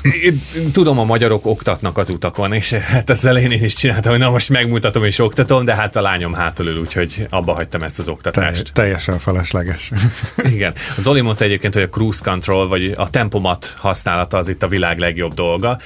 Én, 0.01 0.41
tudom, 0.71 0.99
a 0.99 1.03
magyarok 1.03 1.45
oktatnak 1.45 1.97
az 1.97 2.09
utakon, 2.09 2.53
és 2.53 2.73
hát 2.73 3.09
az 3.09 3.25
elején 3.25 3.51
én 3.51 3.63
is 3.63 3.73
csináltam, 3.73 4.11
hogy 4.11 4.19
na 4.21 4.29
most 4.29 4.49
megmutatom 4.49 5.03
és 5.03 5.19
oktatom, 5.19 5.65
de 5.65 5.75
hát 5.75 5.95
a 5.95 6.01
lányom 6.01 6.33
hátul 6.33 6.67
ül, 6.67 6.79
úgyhogy 6.79 7.27
abba 7.29 7.53
hagytam 7.53 7.83
ezt 7.83 7.99
az 7.99 8.07
oktatást. 8.07 8.63
Te, 8.63 8.71
teljesen 8.81 9.19
felesleges. 9.19 9.91
Igen. 10.53 10.73
Zoli 10.97 11.21
mondta 11.21 11.43
egyébként, 11.43 11.73
hogy 11.73 11.83
a 11.83 11.89
cruise 11.89 12.19
control, 12.23 12.67
vagy 12.67 12.91
a 12.95 13.09
tempomat 13.09 13.73
használata 13.77 14.37
az 14.37 14.49
itt 14.49 14.63
a 14.63 14.67
világ 14.67 14.97
legjobb 14.97 15.33
dolga. 15.33 15.79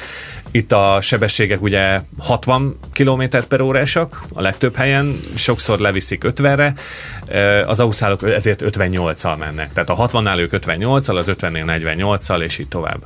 Itt 0.52 0.72
a 0.72 0.98
sebességek 1.02 1.62
ugye 1.62 2.00
60 2.18 2.78
km 2.94 3.24
per 3.48 3.62
órásak, 3.62 4.24
a 4.34 4.42
legtöbb 4.42 4.76
helyen, 4.76 5.20
sokszor 5.36 5.80
leviszik 5.80 6.24
50-re, 6.26 6.74
az 7.66 7.80
ausztrálok 7.80 8.24
ezért 8.24 8.62
58-al 8.66 9.38
mennek. 9.38 9.74
Tehát 9.74 9.90
a 9.90 10.08
60-nál 10.08 10.38
ők 10.38 10.52
58-al, 10.54 11.18
az 11.18 11.32
50-nél 11.32 11.64
48-al, 11.66 12.42
és 12.42 12.58
így 12.58 12.68
tovább 12.68 13.04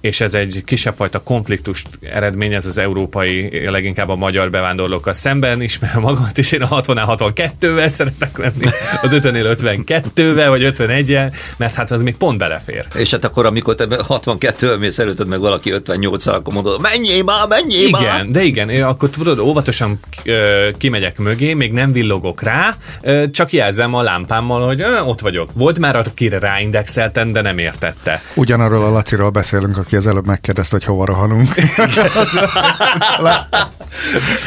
és 0.00 0.20
ez 0.20 0.34
egy 0.34 0.62
kisebb 0.64 0.94
fajta 0.94 1.22
konfliktust 1.22 1.88
eredményez 2.12 2.66
az 2.66 2.78
európai, 2.78 3.66
leginkább 3.68 4.08
a 4.08 4.16
magyar 4.16 4.50
bevándorlókkal 4.50 5.12
szemben, 5.12 5.62
ismerem 5.62 6.00
magamat, 6.00 6.38
és 6.38 6.52
én 6.52 6.62
a 6.62 6.66
60 6.66 6.98
62-vel 7.06 7.88
szeretek 7.88 8.38
lenni, 8.38 8.64
az 9.02 9.10
50-nél 9.12 9.56
52-vel, 9.60 10.46
vagy 10.48 10.70
51-el, 10.76 11.34
mert 11.56 11.74
hát 11.74 11.90
az 11.90 12.02
még 12.02 12.16
pont 12.16 12.38
belefér. 12.38 12.84
És 12.94 13.10
hát 13.10 13.24
akkor, 13.24 13.46
amikor 13.46 13.74
te 13.74 13.86
62-vel 13.88 14.78
mész 14.78 14.98
előtted 14.98 15.26
meg 15.26 15.40
valaki 15.40 15.70
58 15.70 16.26
akkor 16.26 16.54
mondod, 16.54 16.80
menjél 16.80 17.22
már, 17.22 17.48
menjél 17.48 17.86
igen, 17.86 18.02
már! 18.02 18.14
Igen, 18.14 18.32
de 18.32 18.42
igen, 18.42 18.82
akkor 18.82 19.10
tudod, 19.10 19.38
óvatosan 19.38 20.00
kimegyek 20.78 21.18
mögé, 21.18 21.52
még 21.52 21.72
nem 21.72 21.92
villogok 21.92 22.42
rá, 22.42 22.76
csak 23.30 23.52
jelzem 23.52 23.94
a 23.94 24.02
lámpámmal, 24.02 24.66
hogy 24.66 24.84
ott 25.04 25.20
vagyok. 25.20 25.50
Volt 25.54 25.78
már, 25.78 25.96
akire 25.96 26.38
ráindexelten, 26.38 27.32
de 27.32 27.40
nem 27.40 27.58
értette. 27.58 28.22
Ugyanarról 28.34 28.84
a 28.84 28.90
Laciról 28.90 29.30
beszélünk, 29.30 29.76
aki 29.88 29.96
az 29.96 30.06
előbb 30.06 30.26
megkérdezte, 30.26 30.76
hogy 30.76 30.84
hova 30.84 31.04
rohanunk. 31.04 31.54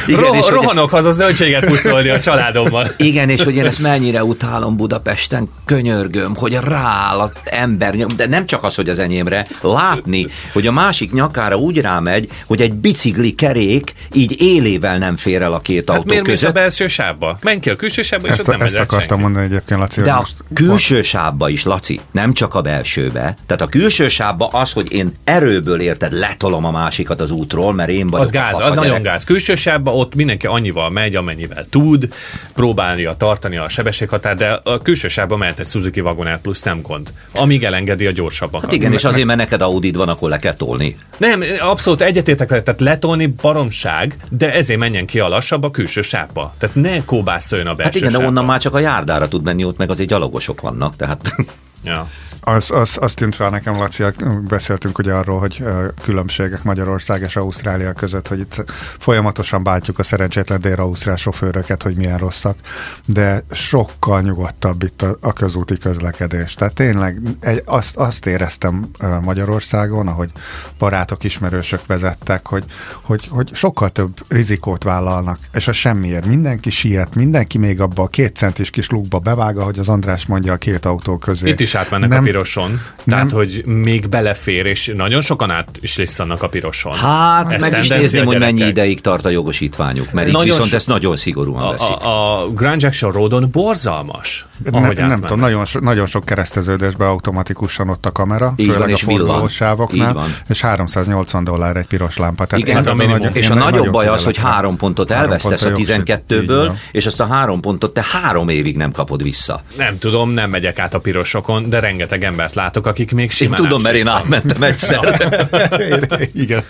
Igen, 0.07 0.19
Ro- 0.19 0.35
és 0.35 0.49
rohanok 0.49 0.89
hogy... 0.89 0.99
haza 0.99 1.11
zöldséget 1.11 1.65
pucolni 1.65 2.09
a 2.09 2.19
családommal. 2.19 2.87
Igen, 2.97 3.29
és 3.29 3.43
hogy 3.43 3.55
én 3.55 3.65
ezt 3.65 3.79
mennyire 3.79 4.23
utálom 4.23 4.77
Budapesten, 4.77 5.49
könyörgöm, 5.65 6.35
hogy 6.35 6.53
rááll 6.63 7.19
az 7.19 7.31
ember, 7.43 7.95
de 7.95 8.27
nem 8.27 8.45
csak 8.45 8.63
az, 8.63 8.75
hogy 8.75 8.89
az 8.89 8.99
enyémre, 8.99 9.45
látni, 9.61 10.27
hogy 10.53 10.67
a 10.67 10.71
másik 10.71 11.11
nyakára 11.11 11.55
úgy 11.55 11.81
rámegy, 11.81 12.29
hogy 12.45 12.61
egy 12.61 12.73
bicikli 12.73 13.35
kerék 13.35 13.93
így 14.13 14.41
élével 14.41 14.97
nem 14.97 15.17
fér 15.17 15.41
el 15.41 15.53
a 15.53 15.59
két 15.59 15.89
hát 15.89 15.97
autó 15.97 16.09
miért 16.09 16.23
között. 16.23 16.49
a 16.49 16.53
belső 16.53 16.87
sávba? 16.87 17.37
Menj 17.41 17.59
ki 17.59 17.69
a 17.69 17.75
külső 17.75 18.01
sávba, 18.01 18.27
és 18.27 18.33
ezt, 18.33 18.39
ott 18.41 18.47
nem 18.47 18.61
Ezt 18.61 18.75
akartam 18.75 18.99
senki. 18.99 19.23
mondani 19.23 19.45
egyébként, 19.45 19.79
Laci. 19.79 20.01
De 20.01 20.11
a 20.11 20.27
külső 20.53 21.01
sávba 21.01 21.49
is, 21.49 21.63
Laci, 21.63 21.99
nem 22.11 22.33
csak 22.33 22.55
a 22.55 22.61
belsőbe. 22.61 23.35
Tehát 23.45 23.61
a 23.61 23.67
külső 23.67 24.07
sávba 24.07 24.47
az, 24.47 24.71
hogy 24.71 24.91
én 24.93 25.13
erőből 25.31 25.81
érted, 25.81 26.13
letolom 26.13 26.65
a 26.65 26.71
másikat 26.71 27.21
az 27.21 27.31
útról, 27.31 27.73
mert 27.73 27.89
én 27.89 28.07
vagyok 28.07 28.25
Az 28.25 28.31
gáz, 28.31 28.59
az 28.59 28.73
nagyon 28.73 29.01
gáz. 29.01 29.23
Külső 29.23 29.55
sávba 29.55 29.93
ott 29.93 30.15
mindenki 30.15 30.47
annyival 30.47 30.89
megy, 30.89 31.15
amennyivel 31.15 31.65
tud, 31.69 32.13
próbálja 32.53 33.15
tartani 33.17 33.57
a 33.57 33.69
sebességhatár, 33.69 34.35
de 34.35 34.61
a 34.63 34.77
külső 34.77 35.07
sávba 35.07 35.37
mehet 35.37 35.59
egy 35.59 35.65
Suzuki 35.65 35.99
vagonát 35.99 36.41
plusz 36.41 36.61
nem 36.61 36.81
gond, 36.81 37.13
amíg 37.33 37.63
elengedi 37.63 38.05
a 38.05 38.11
gyorsabbakat. 38.11 38.61
Hát 38.61 38.71
igen, 38.71 38.93
és 38.93 39.03
azért, 39.03 39.25
mert 39.25 39.39
neked 39.39 39.61
audi 39.61 39.91
van, 39.91 40.09
akkor 40.09 40.29
le 40.29 40.39
kell 40.39 40.55
tolni. 40.55 40.97
Nem, 41.17 41.43
abszolút 41.59 42.01
egyetértek 42.01 42.47
tehát 42.47 42.79
letolni 42.79 43.25
baromság, 43.25 44.15
de 44.29 44.53
ezért 44.53 44.79
menjen 44.79 45.05
ki 45.05 45.19
a 45.19 45.27
lassabb 45.27 45.63
a 45.63 45.71
külső 45.71 46.01
sávba. 46.01 46.53
Tehát 46.57 46.75
ne 46.75 47.05
kóbászoljon 47.05 47.67
a 47.67 47.75
belső 47.75 47.83
Hát 47.83 47.95
igen, 47.95 48.09
sávba. 48.09 48.23
de 48.23 48.29
onnan 48.29 48.45
már 48.45 48.59
csak 48.59 48.73
a 48.73 48.79
járdára 48.79 49.27
tud 49.27 49.43
menni, 49.43 49.65
ott 49.65 49.77
meg 49.77 49.89
azért 49.89 50.09
gyalogosok 50.09 50.61
vannak, 50.61 50.95
tehát... 50.95 51.35
Ja. 51.83 52.07
Az, 52.43 52.71
az, 52.71 52.97
az 53.01 53.13
tűnt 53.13 53.35
fel 53.35 53.49
nekem, 53.49 53.77
Laci, 53.77 54.03
beszéltünk 54.47 54.97
ugye 54.97 55.13
arról, 55.13 55.39
hogy 55.39 55.63
különbségek 56.01 56.63
Magyarország 56.63 57.21
és 57.21 57.35
Ausztrália 57.35 57.93
között, 57.93 58.27
hogy 58.27 58.39
itt 58.39 58.63
folyamatosan 58.99 59.63
bátjuk 59.63 59.99
a 59.99 60.03
szerencsétlen 60.03 60.61
dél-ausztrál 60.61 61.15
sofőröket, 61.15 61.83
hogy 61.83 61.95
milyen 61.95 62.17
rosszak, 62.17 62.57
de 63.05 63.43
sokkal 63.51 64.21
nyugodtabb 64.21 64.83
itt 64.83 65.01
a, 65.01 65.17
a 65.21 65.33
közúti 65.33 65.77
közlekedés. 65.77 66.53
Tehát 66.53 66.73
tényleg 66.73 67.17
egy, 67.39 67.61
azt, 67.65 67.95
azt 67.95 68.25
éreztem 68.25 68.89
Magyarországon, 69.23 70.07
ahogy 70.07 70.31
barátok, 70.77 71.23
ismerősök 71.23 71.85
vezettek, 71.85 72.47
hogy, 72.47 72.63
hogy, 73.01 73.27
hogy 73.29 73.49
sokkal 73.53 73.89
több 73.89 74.11
rizikót 74.27 74.83
vállalnak, 74.83 75.39
és 75.53 75.67
a 75.67 75.73
semmiért. 75.73 76.25
Mindenki 76.25 76.69
siet, 76.69 77.15
mindenki 77.15 77.57
még 77.57 77.81
abba 77.81 78.03
a 78.03 78.07
két 78.07 78.35
centis 78.35 78.69
kis 78.69 78.89
lukba 78.89 79.19
bevág, 79.19 79.57
hogy 79.57 79.79
az 79.79 79.89
András 79.89 80.25
mondja 80.25 80.53
a 80.53 80.57
két 80.57 80.85
autó 80.85 81.17
közé. 81.17 81.49
Itt 81.49 81.59
is 81.59 81.75
átmennek 81.75 82.09
nem, 82.09 82.19
a 82.19 82.30
piroson. 82.31 82.81
Tehát, 83.05 83.25
nem. 83.25 83.35
hogy 83.35 83.61
még 83.65 84.09
belefér, 84.09 84.65
és 84.65 84.91
nagyon 84.95 85.21
sokan 85.21 85.51
át 85.51 85.67
is 85.79 85.97
lisztanak 85.97 86.43
a 86.43 86.49
piroson. 86.49 86.95
Hát, 86.95 87.53
Ez 87.53 87.61
meg 87.61 87.79
is 87.79 87.87
nézném, 87.87 88.25
hogy 88.25 88.39
mennyi 88.39 88.67
ideig 88.67 89.01
tart 89.01 89.25
a 89.25 89.29
jogosítványuk, 89.29 90.11
mert 90.11 90.27
nagyon 90.27 90.41
itt 90.41 90.47
viszont 90.47 90.69
so, 90.69 90.75
ezt 90.75 90.87
nagyon 90.87 91.17
szigorúan 91.17 91.63
a, 91.63 91.71
veszik. 91.71 91.95
A, 91.95 92.41
a 92.41 92.47
Grand 92.47 92.81
Jackson 92.81 93.11
Roadon 93.11 93.47
borzalmas. 93.51 94.47
Nem, 94.71 94.93
nem 94.93 95.21
tudom, 95.21 95.39
nagyon, 95.39 95.65
so, 95.65 95.79
nagyon 95.79 96.07
sok 96.07 96.25
kereszteződésben 96.25 97.07
automatikusan 97.07 97.89
ott 97.89 98.05
a 98.05 98.11
kamera, 98.11 98.53
Így 98.55 98.65
főleg 98.65 98.81
van, 98.81 98.93
a 98.93 98.97
forgalósávoknál, 98.97 100.25
és 100.49 100.61
380 100.61 101.43
dollár 101.43 101.77
egy 101.77 101.85
piros 101.85 102.17
lámpa. 102.17 102.45
Tehát 102.45 102.63
Igen, 102.63 102.77
ez 102.77 102.87
a 102.87 102.93
minimum. 102.93 103.29
És 103.33 103.49
a 103.49 103.53
nagyobb 103.53 103.91
baj 103.91 104.07
az, 104.07 104.23
hogy 104.23 104.37
három 104.37 104.77
pontot 104.77 105.11
elvesztesz 105.11 105.63
a 105.63 105.71
12-ből, 105.71 106.71
és 106.91 107.05
azt 107.05 107.19
a 107.19 107.25
három 107.25 107.59
pontot 107.59 107.93
te 107.93 108.05
három 108.11 108.49
évig 108.49 108.77
nem 108.77 108.91
kapod 108.91 109.23
vissza. 109.23 109.61
Nem 109.77 109.97
tudom, 109.97 110.29
nem 110.29 110.49
megyek 110.49 110.79
át 110.79 110.93
a 110.93 110.99
pirosokon, 110.99 111.69
de 111.69 111.79
rengeteg 111.79 112.20
embert 112.23 112.55
látok, 112.55 112.85
akik 112.85 113.11
még 113.11 113.31
simán 113.31 113.57
Én 113.59 113.63
tudom, 113.63 113.81
mert 113.81 113.95
én 113.95 114.07
átmentem 114.07 114.63
egyszer. 114.63 115.29
Igen. 116.33 116.63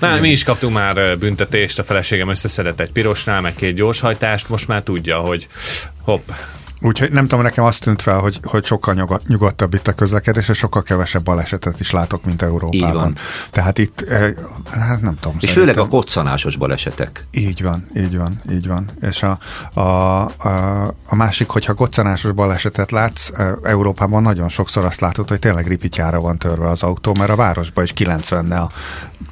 Na, 0.00 0.20
mi 0.20 0.30
is 0.30 0.42
kaptunk 0.42 0.74
már 0.74 1.18
büntetést, 1.18 1.78
a 1.78 1.82
feleségem 1.82 2.28
összeszedett 2.28 2.80
egy 2.80 2.92
pirosnál, 2.92 3.40
meg 3.40 3.54
két 3.54 3.74
gyorshajtást, 3.74 4.48
most 4.48 4.68
már 4.68 4.82
tudja, 4.82 5.18
hogy 5.18 5.46
hopp, 6.02 6.28
Úgyhogy 6.82 7.12
nem 7.12 7.26
tudom, 7.26 7.44
nekem 7.44 7.64
azt 7.64 7.82
tűnt 7.82 8.02
fel, 8.02 8.18
hogy, 8.18 8.40
hogy 8.42 8.64
sokkal 8.64 9.20
nyugodtabb 9.26 9.74
itt 9.74 9.88
a 9.88 9.92
közlekedés, 9.92 10.48
és 10.48 10.58
sokkal 10.58 10.82
kevesebb 10.82 11.22
balesetet 11.22 11.80
is 11.80 11.90
látok, 11.90 12.24
mint 12.24 12.42
Európában. 12.42 12.88
Így 12.88 12.94
van. 12.94 13.16
Tehát 13.50 13.78
itt, 13.78 14.00
eh, 14.00 14.34
hát 14.70 15.02
nem 15.02 15.16
tudom. 15.20 15.36
És 15.40 15.52
főleg 15.52 15.78
a 15.78 15.88
koccanásos 15.88 16.56
balesetek. 16.56 17.26
Így 17.30 17.62
van, 17.62 17.90
így 17.96 18.16
van, 18.16 18.40
így 18.50 18.66
van. 18.66 18.84
És 19.00 19.22
a, 19.22 19.38
a, 19.80 19.80
a, 19.80 20.86
a 21.06 21.14
másik, 21.14 21.48
hogyha 21.48 21.74
koccanásos 21.74 22.32
balesetet 22.32 22.90
látsz, 22.90 23.30
eh, 23.34 23.52
Európában 23.62 24.22
nagyon 24.22 24.48
sokszor 24.48 24.84
azt 24.84 25.00
látod, 25.00 25.28
hogy 25.28 25.38
tényleg 25.38 25.66
ripityára 25.66 26.20
van 26.20 26.38
törve 26.38 26.68
az 26.68 26.82
autó, 26.82 27.14
mert 27.18 27.30
a 27.30 27.36
városban 27.36 27.84
is 27.84 27.92
90 27.92 28.52
a 28.52 28.68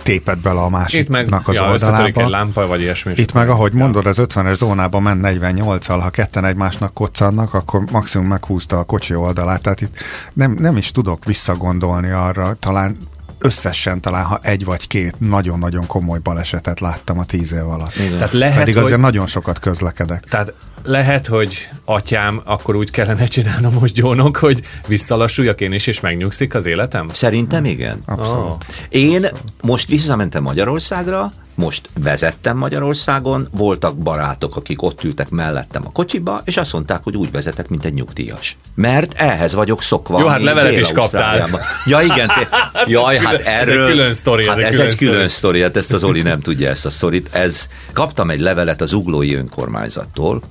téped 0.02 0.38
bele 0.38 0.60
a 0.60 0.68
másiknak 0.68 1.22
Itt 1.22 1.30
meg, 1.30 1.42
az 1.44 1.54
ja, 1.54 1.70
oldalába. 1.70 2.04
egy 2.04 2.28
lámpa, 2.28 2.66
vagy 2.66 2.80
ilyesmi. 2.80 3.12
Itt 3.16 3.32
meg, 3.32 3.48
ahogy 3.48 3.72
ja. 3.72 3.78
mondod, 3.78 4.06
az 4.06 4.18
50-es 4.20 4.54
zónában 4.54 5.02
ment 5.02 5.26
48-al, 5.26 5.98
ha 6.00 6.10
ketten 6.10 6.44
egymásnak 6.44 6.94
koccan, 6.94 7.37
vannak, 7.38 7.54
akkor 7.54 7.84
maximum 7.90 8.26
meghúzta 8.26 8.78
a 8.78 8.84
kocsi 8.84 9.14
oldalát. 9.14 9.62
Tehát 9.62 9.80
itt 9.80 9.96
nem, 10.32 10.56
nem 10.58 10.76
is 10.76 10.90
tudok 10.90 11.24
visszagondolni 11.24 12.10
arra, 12.10 12.56
talán 12.60 12.96
összesen 13.38 14.00
talán, 14.00 14.24
ha 14.24 14.38
egy 14.42 14.64
vagy 14.64 14.86
két 14.86 15.14
nagyon-nagyon 15.18 15.86
komoly 15.86 16.18
balesetet 16.18 16.80
láttam 16.80 17.18
a 17.18 17.24
tíz 17.24 17.52
év 17.52 17.68
alatt. 17.68 17.92
Tehát 17.92 18.32
lehet, 18.32 18.58
Pedig 18.58 18.76
azért 18.76 18.92
hogy, 18.92 19.02
nagyon 19.02 19.26
sokat 19.26 19.58
közlekedek. 19.58 20.24
Tehát 20.24 20.52
lehet, 20.84 21.26
hogy 21.26 21.68
atyám, 21.84 22.40
akkor 22.44 22.76
úgy 22.76 22.90
kellene 22.90 23.26
csinálnom 23.26 23.74
most 23.74 23.94
gyónok, 23.94 24.36
hogy 24.36 24.62
visszalassuljak 24.86 25.60
én 25.60 25.72
is, 25.72 25.86
és 25.86 26.00
megnyugszik 26.00 26.54
az 26.54 26.66
életem? 26.66 27.08
Szerintem 27.12 27.64
igen. 27.64 28.02
Abszolút. 28.06 28.50
Oh. 28.50 28.58
Én 28.88 29.26
most 29.62 29.88
visszamentem 29.88 30.42
Magyarországra, 30.42 31.30
most 31.58 31.88
vezettem 32.02 32.56
Magyarországon, 32.56 33.48
voltak 33.50 33.96
barátok, 33.96 34.56
akik 34.56 34.82
ott 34.82 35.04
ültek 35.04 35.30
mellettem 35.30 35.82
a 35.86 35.92
kocsiba, 35.92 36.40
és 36.44 36.56
azt 36.56 36.72
mondták, 36.72 37.04
hogy 37.04 37.16
úgy 37.16 37.30
vezetek, 37.30 37.68
mint 37.68 37.84
egy 37.84 37.94
nyugdíjas. 37.94 38.56
Mert 38.74 39.12
ehhez 39.16 39.54
vagyok 39.54 39.82
szokva. 39.82 40.20
Jó, 40.20 40.26
hát 40.26 40.42
levelet 40.42 40.76
is 40.76 40.92
kaptál. 40.92 41.48
Ja, 41.86 42.00
igen. 42.00 42.26
Te, 42.26 42.48
jaj, 42.86 43.16
ez 43.16 43.22
hát 43.22 43.36
külön, 43.36 43.46
erről... 43.46 43.84
Ez 43.84 43.88
egy 43.88 43.90
külön 43.90 44.12
sztori. 44.12 44.46
Hát 44.46 44.58
ez, 44.58 44.64
ez 44.64 44.70
egy 44.70 44.76
külön, 44.76 44.90
egy 44.90 44.96
külön 44.96 45.28
sztori, 45.28 45.62
hát 45.62 45.76
ezt 45.76 45.92
az 45.92 46.04
Oli 46.04 46.22
nem 46.22 46.40
tudja 46.40 46.68
ezt 46.68 46.86
a 46.86 46.90
sztorit. 46.90 47.28
Ez, 47.32 47.68
kaptam 47.92 48.30
egy 48.30 48.40
levelet 48.40 48.80
az 48.80 48.92
uglói 48.92 49.34
önkormányzattól, 49.34 50.42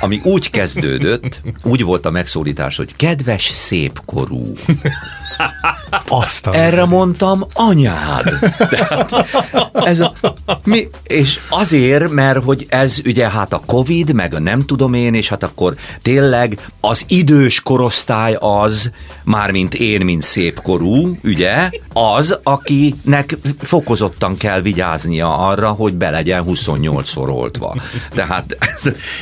ami 0.00 0.20
úgy 0.24 0.50
kezdődött, 0.50 1.40
úgy 1.62 1.82
volt 1.82 2.06
a 2.06 2.10
megszólítás, 2.10 2.76
hogy 2.76 2.96
kedves 2.96 3.44
szépkorú. 3.44 4.52
Azt 6.08 6.46
Erre 6.46 6.84
mondtam, 6.84 7.44
anyád. 7.52 8.38
Tehát, 8.70 9.14
ez 9.72 10.00
a, 10.00 10.12
mi, 10.64 10.88
és 11.04 11.40
azért, 11.48 12.10
mert 12.10 12.42
hogy 12.44 12.66
ez 12.68 13.00
ugye 13.04 13.30
hát 13.30 13.52
a 13.52 13.62
Covid, 13.66 14.12
meg 14.12 14.34
a 14.34 14.38
nem 14.38 14.62
tudom 14.64 14.94
én, 14.94 15.14
és 15.14 15.28
hát 15.28 15.42
akkor 15.42 15.74
tényleg 16.02 16.58
az 16.80 17.04
idős 17.08 17.60
korosztály 17.60 18.36
az, 18.40 18.90
mármint 19.24 19.74
én, 19.74 20.00
mint 20.04 20.22
szépkorú, 20.22 21.16
ugye, 21.24 21.70
az, 21.92 22.38
akinek 22.42 23.36
fokozottan 23.58 24.36
kell 24.36 24.60
vigyáznia 24.60 25.36
arra, 25.36 25.68
hogy 25.68 25.94
be 25.94 26.10
legyen 26.10 26.44
28-szor 26.46 27.28
oltva. 27.28 27.76
Tehát 28.14 28.56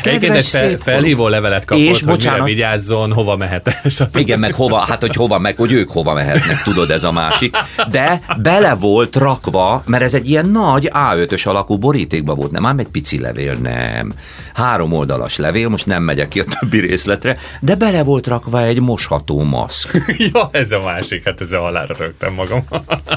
Egyébként 0.02 0.34
egy 0.34 0.46
fel, 0.46 0.76
felhívó 0.76 1.28
levelet 1.28 1.64
kapott, 1.64 1.84
És, 1.84 1.90
hogy 1.98 2.08
bocsánat. 2.08 2.46
vigyázzon, 2.46 3.12
hova 3.12 3.36
mehet. 3.36 3.80
Igen, 4.14 4.38
meg 4.38 4.54
hova, 4.54 4.78
hát 4.78 5.00
hogy 5.00 5.14
hova, 5.14 5.38
meg 5.38 5.56
hogy 5.56 5.72
ők 5.72 5.90
hova 5.90 6.14
mehetnek, 6.14 6.61
tudod, 6.64 6.90
ez 6.90 7.04
a 7.04 7.12
másik. 7.12 7.56
De 7.90 8.20
bele 8.42 8.74
volt 8.74 9.16
rakva, 9.16 9.82
mert 9.86 10.02
ez 10.02 10.14
egy 10.14 10.28
ilyen 10.28 10.46
nagy 10.48 10.90
A5-ös 10.94 11.46
alakú 11.46 11.78
borítékba 11.78 12.34
volt, 12.34 12.50
nem 12.50 12.66
ám 12.66 12.78
egy 12.78 12.88
pici 12.88 13.20
levél, 13.20 13.54
nem. 13.54 14.12
Három 14.54 14.92
oldalas 14.92 15.36
levél, 15.36 15.68
most 15.68 15.86
nem 15.86 16.02
megyek 16.02 16.28
ki 16.28 16.40
a 16.40 16.44
többi 16.44 16.80
részletre, 16.80 17.36
de 17.60 17.74
bele 17.74 18.02
volt 18.02 18.26
rakva 18.26 18.62
egy 18.62 18.80
mosható 18.80 19.42
maszk. 19.42 19.96
ja, 20.32 20.48
ez 20.52 20.72
a 20.72 20.80
másik, 20.80 21.24
hát 21.24 21.40
ezzel 21.40 21.60
halára 21.60 21.94
rögtem 21.98 22.32
magam. 22.32 22.64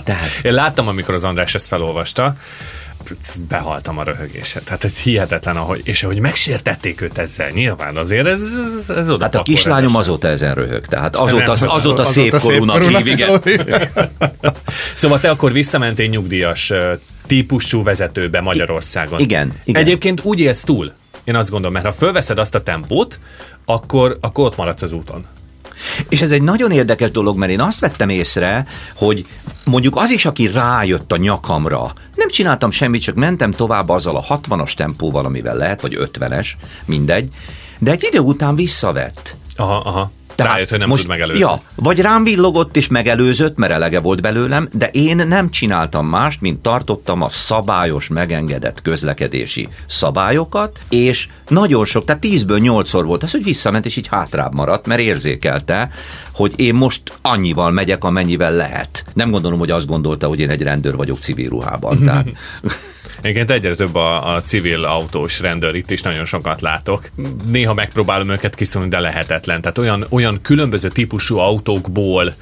Tehát- 0.04 0.40
Én 0.44 0.54
láttam, 0.54 0.88
amikor 0.88 1.14
az 1.14 1.24
András 1.24 1.56
ezt 1.56 1.68
felolvasta, 1.68 2.36
behaltam 3.48 3.98
a 3.98 4.04
röhögéset. 4.04 4.64
Tehát 4.64 4.84
ez 4.84 5.00
hihetetlen, 5.00 5.56
ahogy, 5.58 5.82
és 5.84 6.04
ahogy 6.04 6.20
megsértették 6.20 7.02
őt 7.02 7.18
ezzel, 7.18 7.50
nyilván 7.50 7.98
azért 7.98 8.28
ez, 8.28 8.42
ez, 8.66 8.90
ez 8.98 9.10
oda 9.10 9.24
Hát 9.24 9.36
a 9.36 9.42
kislányom 9.42 9.78
rendesen. 9.80 10.02
azóta 10.02 10.28
ezen 10.28 10.54
röhög, 10.54 10.86
tehát 10.86 11.16
azóta, 11.16 11.42
Nem, 11.44 11.52
azóta, 11.52 11.74
azóta 11.74 12.02
azóta 12.02 12.06
szépkorúnak 12.06 12.82
szépkorúnak 12.82 13.44
hív, 13.44 13.54
igen. 13.64 14.22
Szóval 14.96 15.20
te 15.20 15.30
akkor 15.30 15.52
visszamentél 15.52 16.08
nyugdíjas 16.08 16.72
típusú 17.28 17.84
vezetőbe 17.84 18.42
Magyarországon. 18.42 19.20
igen, 19.20 19.54
igen. 19.64 19.82
Egyébként 19.82 20.24
úgy 20.24 20.40
élsz 20.40 20.64
túl, 20.64 20.92
én 21.24 21.36
azt 21.36 21.50
gondolom, 21.50 21.74
mert 21.74 21.86
ha 21.86 21.92
fölveszed 21.94 22.40
azt 22.40 22.56
a 22.56 22.62
tempót, 22.62 23.20
akkor, 23.66 24.18
akkor 24.22 24.46
ott 24.46 24.58
maradsz 24.58 24.82
az 24.82 24.92
úton. 24.92 25.26
És 26.10 26.22
ez 26.22 26.32
egy 26.32 26.42
nagyon 26.42 26.72
érdekes 26.72 27.12
dolog, 27.12 27.38
mert 27.38 27.52
én 27.52 27.62
azt 27.62 27.80
vettem 27.80 28.10
észre, 28.10 28.68
hogy 28.96 29.26
mondjuk 29.64 29.96
az 29.96 30.12
is, 30.12 30.26
aki 30.26 30.48
rájött 30.48 31.12
a 31.12 31.18
nyakamra, 31.18 31.94
nem 32.26 32.34
csináltam 32.34 32.72
semmit, 32.72 33.02
csak 33.02 33.16
mentem 33.16 33.52
tovább 33.52 33.90
azzal 33.90 34.16
a 34.16 34.40
60-as 34.40 34.74
tempóval, 34.74 35.26
amivel 35.26 35.56
lehet, 35.56 35.82
vagy 35.82 35.98
50-es, 36.00 36.48
mindegy, 36.86 37.30
de 37.80 37.92
egy 37.92 38.04
idő 38.04 38.20
után 38.20 38.56
visszavett. 38.56 39.36
Aha, 39.56 39.76
aha. 39.76 40.12
Tehát 40.36 40.52
Rájött, 40.52 40.70
hogy 40.70 40.80
nem 40.80 40.90
tud 40.90 41.08
megelőzni. 41.08 41.40
Ja, 41.40 41.62
vagy 41.76 42.00
rám 42.00 42.24
villogott 42.24 42.76
és 42.76 42.88
megelőzött, 42.88 43.58
mert 43.58 43.72
elege 43.72 44.00
volt 44.00 44.22
belőlem, 44.22 44.68
de 44.72 44.88
én 44.88 45.16
nem 45.28 45.50
csináltam 45.50 46.08
mást, 46.08 46.42
mint 46.42 46.60
tartottam 46.60 47.22
a 47.22 47.30
szabályos, 47.30 48.08
megengedett 48.08 48.82
közlekedési 48.82 49.68
szabályokat, 49.88 50.80
és 50.90 51.28
nagyon 51.48 51.86
sok, 51.86 52.06
tehát 52.06 52.22
tízből 52.22 52.60
nyolcszor 52.60 53.06
volt 53.06 53.24
az, 53.24 53.32
hogy 53.32 53.44
visszament, 53.44 53.86
és 53.86 53.96
így 53.96 54.08
hátrább 54.08 54.54
maradt, 54.54 54.86
mert 54.86 55.02
érzékelte, 55.02 55.90
hogy 56.34 56.54
én 56.56 56.74
most 56.74 57.02
annyival 57.22 57.72
megyek, 57.72 58.04
amennyivel 58.04 58.54
lehet. 58.54 59.04
Nem 59.14 59.32
gondolom, 59.32 59.60
hogy 59.60 59.72
azt 59.72 59.88
gondolta, 59.88 60.28
hogy 60.28 60.40
én 60.40 60.50
egy 60.50 60.62
rendőr 60.62 60.96
vagyok 60.96 61.20
civil 61.20 61.50
ruhában. 61.50 61.98
Tehát, 62.06 62.28
Egyébként 63.26 63.52
egyre 63.52 63.76
több 63.76 63.96
a, 63.96 64.36
a 64.36 64.42
civil 64.42 64.84
autós 64.84 65.40
rendőr, 65.40 65.76
itt 65.76 65.92
is 65.92 66.02
nagyon 66.02 66.26
sokat 66.26 66.62
látok. 66.62 67.10
Néha 67.46 67.74
megpróbálom 67.74 68.30
őket 68.30 68.56
kiszólni, 68.56 68.90
de 68.90 69.00
lehetetlen. 69.00 69.62
Tehát 69.62 69.78
olyan, 69.78 70.06
olyan 70.10 70.42
különböző 70.42 70.88
típusú 70.88 71.38
autókból 71.38 72.34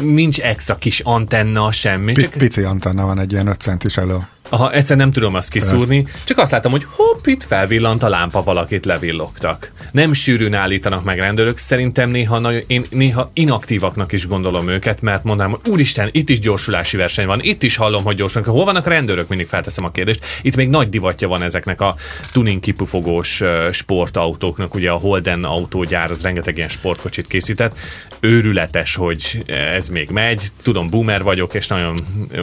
nincs 0.00 0.40
extra 0.40 0.74
kis 0.74 1.00
antenna, 1.00 1.72
semmi. 1.72 2.12
Pi- 2.12 2.22
Csak, 2.22 2.30
Pici 2.32 2.62
antenna 2.62 3.06
van 3.06 3.18
egy 3.18 3.32
ilyen 3.32 3.46
5 3.46 3.60
centis 3.60 3.96
elő. 3.96 4.26
Aha, 4.48 4.72
egyszer 4.72 4.96
nem 4.96 5.10
tudom 5.10 5.34
azt 5.34 5.50
kiszúrni, 5.50 6.06
csak 6.24 6.38
azt 6.38 6.52
látom, 6.52 6.72
hogy 6.72 6.86
hopp, 6.88 7.26
itt 7.26 7.44
felvillant 7.44 8.02
a 8.02 8.08
lámpa, 8.08 8.42
valakit 8.42 8.84
levillogtak. 8.84 9.72
Nem 9.92 10.12
sűrűn 10.12 10.54
állítanak 10.54 11.04
meg 11.04 11.18
rendőrök, 11.18 11.58
szerintem 11.58 12.10
néha, 12.10 12.38
nagyon, 12.38 12.62
én 12.66 12.84
néha 12.90 13.30
inaktívaknak 13.32 14.12
is 14.12 14.26
gondolom 14.26 14.68
őket, 14.68 15.02
mert 15.02 15.24
mondanám, 15.24 15.50
hogy 15.50 15.72
úristen, 15.72 16.08
itt 16.12 16.28
is 16.28 16.38
gyorsulási 16.38 16.96
verseny 16.96 17.26
van, 17.26 17.40
itt 17.42 17.62
is 17.62 17.76
hallom, 17.76 18.04
hogy 18.04 18.16
gyorsan. 18.16 18.44
Hol 18.44 18.64
vannak 18.64 18.86
a 18.86 18.90
rendőrök? 18.90 19.28
Mindig 19.28 19.46
felteszem 19.46 19.84
a 19.84 19.90
kérdést. 19.90 20.24
Itt 20.42 20.56
még 20.56 20.68
nagy 20.68 20.88
divatja 20.88 21.28
van 21.28 21.42
ezeknek 21.42 21.80
a 21.80 21.94
tuning 22.32 22.60
kipufogós 22.60 23.42
sportautóknak, 23.70 24.74
ugye 24.74 24.90
a 24.90 24.96
Holden 24.96 25.44
autógyár, 25.44 26.10
az 26.10 26.22
rengeteg 26.22 26.56
ilyen 26.56 26.68
sportkocsit 26.68 27.26
készített. 27.26 27.78
Őrületes, 28.20 28.94
hogy 28.94 29.44
ez 29.72 29.88
még 29.88 30.10
megy. 30.10 30.42
Tudom, 30.62 30.90
boomer 30.90 31.22
vagyok, 31.22 31.54
és 31.54 31.66
nagyon 31.66 31.94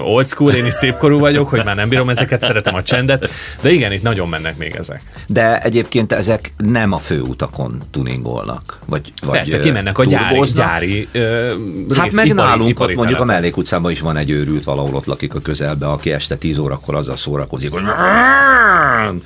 old 0.03 0.27
school, 0.27 0.53
én 0.53 0.65
is 0.65 0.73
szépkorú 0.73 1.19
vagyok, 1.19 1.49
hogy 1.49 1.63
már 1.63 1.75
nem 1.75 1.89
bírom 1.93 2.09
ezeket, 2.09 2.41
szeretem 2.41 2.75
a 2.75 2.83
csendet, 2.83 3.29
de 3.61 3.71
igen, 3.71 3.91
itt 3.91 4.01
nagyon 4.01 4.29
mennek 4.29 4.57
még 4.57 4.75
ezek. 4.75 5.01
de 5.27 5.61
egyébként 5.61 6.11
ezek 6.11 6.53
nem 6.57 6.91
a 6.91 6.97
főutakon 6.97 7.81
tuningolnak. 7.91 8.79
Vagy, 8.85 9.13
vagy 9.21 9.37
Persze, 9.37 9.59
kimennek 9.59 9.97
a 9.97 10.03
gyári, 10.05 10.39
gyári 10.55 11.07
ö, 11.11 11.53
Hát 11.95 12.03
rész, 12.03 12.15
meg 12.15 12.25
ipari, 12.25 12.47
nálunk, 12.47 12.69
ipari 12.69 12.91
ott 12.91 12.97
mondjuk 12.97 13.19
a 13.19 13.25
mellékutcában 13.25 13.91
is 13.91 13.99
van 13.99 14.17
egy 14.17 14.29
őrült, 14.29 14.63
valahol 14.63 14.95
ott 14.95 15.05
lakik 15.05 15.35
a 15.35 15.39
közelbe, 15.39 15.87
aki 15.87 16.11
este 16.11 16.35
10 16.35 16.57
órakor 16.57 16.95
azzal 16.95 17.15
szórakozik, 17.15 17.71
hogy 17.71 17.81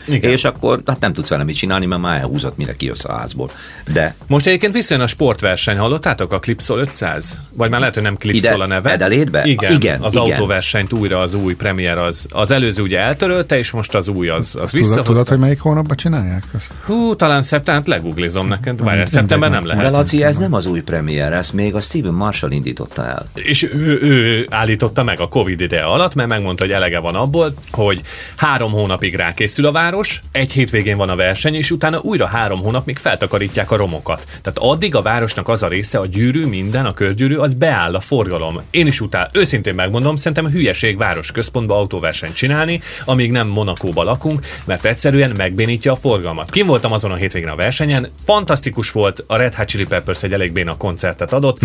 Igen. 0.08 0.32
és 0.32 0.44
akkor 0.44 0.82
hát 0.86 1.00
nem 1.00 1.14
tudsz 1.14 1.30
vele 1.30 1.44
mit 1.44 1.56
csinálni, 1.56 1.86
mert 1.86 2.02
már 2.02 2.20
elhúzott, 2.20 2.58
mire 2.58 2.74
kijössz 2.74 3.06
a 3.06 3.14
házból. 3.14 3.52
De 3.94 4.16
Most 4.28 4.48
egyébként 4.48 4.74
visszajön 4.74 5.04
a 5.04 5.08
sportverseny, 5.08 5.78
hallottátok 5.78 6.32
a 6.32 6.40
Clipsol 6.40 6.80
500? 6.80 7.40
Vagy 7.54 7.70
már 7.70 7.80
lehet, 7.80 7.94
hogy 7.96 8.04
nem 8.04 8.16
Clipsol 8.16 8.52
Ide- 8.52 8.62
a 8.62 8.68
neve. 8.68 8.92
Edelétbe? 8.92 9.46
Igen, 9.46 9.72
Igen, 9.74 10.02
az 10.02 10.14
igen. 10.14 10.32
autóversenyt 10.32 10.94
újra 10.94 11.20
az 11.20 11.34
új 11.34 11.56
premier, 11.56 11.98
az, 11.98 12.26
az 12.30 12.52
előző 12.58 12.82
ugye 12.82 13.00
eltörölte, 13.00 13.58
és 13.58 13.72
most 13.72 13.96
az 13.96 14.08
új 14.08 14.30
az, 14.30 14.38
az 14.38 14.46
Azt 14.46 14.54
tudod, 14.54 14.72
visszahozta. 14.72 15.12
tudod, 15.12 15.28
hogy 15.28 15.40
melyik 15.40 15.60
hónapban 15.60 15.98
csinálják 15.98 16.44
ezt? 16.56 16.74
Hú, 16.86 17.16
talán 17.16 17.42
szeptember, 17.42 17.88
legooglizom 17.88 18.48
neked. 18.48 18.78
Várjál, 18.78 18.90
mindegy, 18.96 19.08
szeptember 19.08 19.50
nem 19.50 19.66
lehet. 19.66 19.84
de 19.84 19.90
Laci, 19.90 20.24
ez 20.24 20.38
nem 20.38 20.54
az 20.54 20.66
új 20.66 20.82
premier, 20.82 21.34
ezt 21.34 21.54
még 21.54 21.76
a 21.76 21.82
Steven 21.82 22.14
Marshall 22.14 22.52
indította 22.52 23.06
el. 23.06 23.30
És 23.34 23.64
ő, 23.64 24.00
ő 24.02 24.48
állította 24.50 25.04
meg 25.04 25.20
a 25.20 25.28
Covid 25.28 25.60
ide 25.60 25.82
alatt, 25.82 26.16
mert 26.16 26.30
megmondta, 26.30 26.64
hogy 26.64 26.74
elege 26.74 27.00
van 27.00 27.16
abból, 27.16 27.54
hogy 27.72 28.02
három 28.36 28.72
hónapig 28.72 29.16
rákészül 29.16 29.66
a 29.66 29.72
város, 29.72 30.22
egy 30.32 30.52
hétvégén 30.52 30.98
van 30.98 31.10
a 31.10 31.16
verseny, 31.16 31.56
és 31.56 31.72
utána 31.72 32.00
újra 32.02 32.26
három 32.26 32.60
hónapig 32.60 32.98
feltakarítják 32.98 33.72
a 33.72 33.76
romokat. 33.76 34.24
Tehát 34.42 34.60
addig 34.60 34.96
a 34.96 35.02
városnak 35.02 35.50
az 35.50 35.64
a 35.64 35.68
része, 35.68 36.00
a 36.00 36.06
gyűrű, 36.06 36.46
minden, 36.46 36.86
a 36.86 36.94
körgyűrű, 36.94 37.36
az 37.36 37.54
beáll 37.54 37.96
a 37.96 38.00
forgalom. 38.00 38.62
Én 38.72 38.88
is 38.88 39.02
utál, 39.02 39.30
őszintén 39.34 39.76
megmondom, 39.76 40.16
szerintem 40.16 40.48
hülyeség 40.52 40.98
város 40.98 41.32
központba 41.32 41.76
autóversenyt 41.78 42.36
csinálni, 42.48 42.82
amíg 43.06 43.32
nem 43.32 43.48
Monakóba 43.48 44.04
lakunk, 44.04 44.46
mert 44.66 44.86
egyszerűen 44.86 45.34
megbénítja 45.38 45.92
a 45.92 45.96
forgalmat. 45.96 46.50
Kim 46.50 46.66
voltam 46.66 46.92
azon 46.92 47.12
a 47.12 47.16
hétvégén 47.16 47.50
a 47.50 47.56
versenyen, 47.56 48.12
fantasztikus 48.24 48.92
volt, 48.92 49.24
a 49.28 49.36
Red 49.36 49.54
Hot 49.54 49.68
Chili 49.68 49.86
Peppers 49.86 50.24
egy 50.24 50.34
elég 50.34 50.52
béna 50.52 50.78
koncertet 50.78 51.34
adott, 51.34 51.60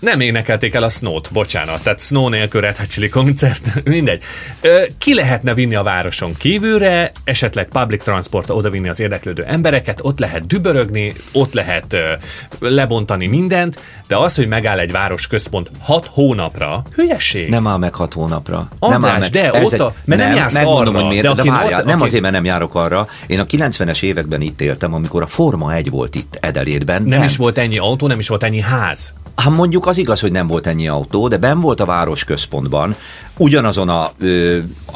nem 0.00 0.20
énekelték 0.20 0.74
el 0.74 0.82
a 0.82 0.88
Snow-t, 0.88 1.28
bocsánat, 1.32 1.82
tehát 1.82 2.00
Snow 2.00 2.28
nélkül 2.28 2.60
Red 2.60 2.76
Hot 2.76 2.86
Chili 2.86 3.08
koncert, 3.08 3.60
mindegy. 3.84 4.22
Ö, 4.60 4.82
Ki 4.98 5.14
lehetne 5.14 5.54
vinni 5.54 5.74
a 5.74 5.82
városon 5.82 6.34
kívülre, 6.36 7.12
esetleg 7.24 7.68
public 7.68 8.02
transport 8.02 8.50
oda 8.50 8.70
vinni 8.70 8.88
az 8.88 9.00
érdeklődő 9.00 9.42
embereket, 9.44 9.98
ott 10.02 10.18
lehet 10.18 10.46
dübörögni, 10.46 11.14
ott 11.32 11.52
lehet 11.52 11.92
ö, 11.92 12.12
lebontani 12.58 13.26
mindent, 13.26 13.78
de 14.06 14.16
az, 14.16 14.34
hogy 14.34 14.48
megáll 14.48 14.78
egy 14.78 14.92
város 14.92 15.26
központ 15.26 15.70
hat 15.80 16.06
hónapra, 16.12 16.82
hülyeség. 16.94 17.48
Nem 17.48 17.66
áll 17.66 17.76
meg 17.78 17.94
hat 17.94 18.12
hónapra. 18.12 18.68
András, 18.78 19.00
nem 19.00 19.10
áll 19.10 19.18
meg. 19.18 19.30
de 19.30 19.62
ott 19.64 19.78
a- 19.80 19.92
mert 20.04 20.20
nem 20.20 20.34
jársz 20.36 20.54
megmondom, 20.54 20.94
arra, 20.94 21.04
hogy 21.04 21.08
miért, 21.12 21.34
de 21.36 21.42
de, 21.42 21.50
várjál, 21.50 21.80
ott- 21.80 21.86
nem 21.86 21.96
aki- 21.96 22.06
azért, 22.08 22.22
mert 22.22 22.34
nem 22.34 22.44
járok 22.44 22.74
arra. 22.74 23.06
Én 23.26 23.40
a 23.40 23.44
90-es 23.44 24.02
években 24.02 24.40
itt 24.40 24.60
éltem, 24.60 24.94
amikor 24.94 25.22
a 25.22 25.26
Forma 25.26 25.74
1 25.74 25.90
volt 25.90 26.14
itt 26.14 26.38
Edelétben. 26.40 27.02
nem 27.02 27.22
is 27.22 27.36
volt 27.36 27.58
ennyi 27.58 27.78
autó, 27.78 28.06
nem 28.06 28.18
is 28.18 28.28
volt 28.28 28.42
ennyi 28.44 28.60
ház. 28.60 29.14
Hát 29.38 29.50
mondjuk 29.52 29.86
az 29.86 29.98
igaz, 29.98 30.20
hogy 30.20 30.32
nem 30.32 30.46
volt 30.46 30.66
ennyi 30.66 30.88
autó, 30.88 31.28
de 31.28 31.36
ben 31.36 31.60
volt 31.60 31.80
a 31.80 31.84
város 31.84 32.24
központban, 32.24 32.96
ugyanazon 33.36 33.88
a, 33.88 34.12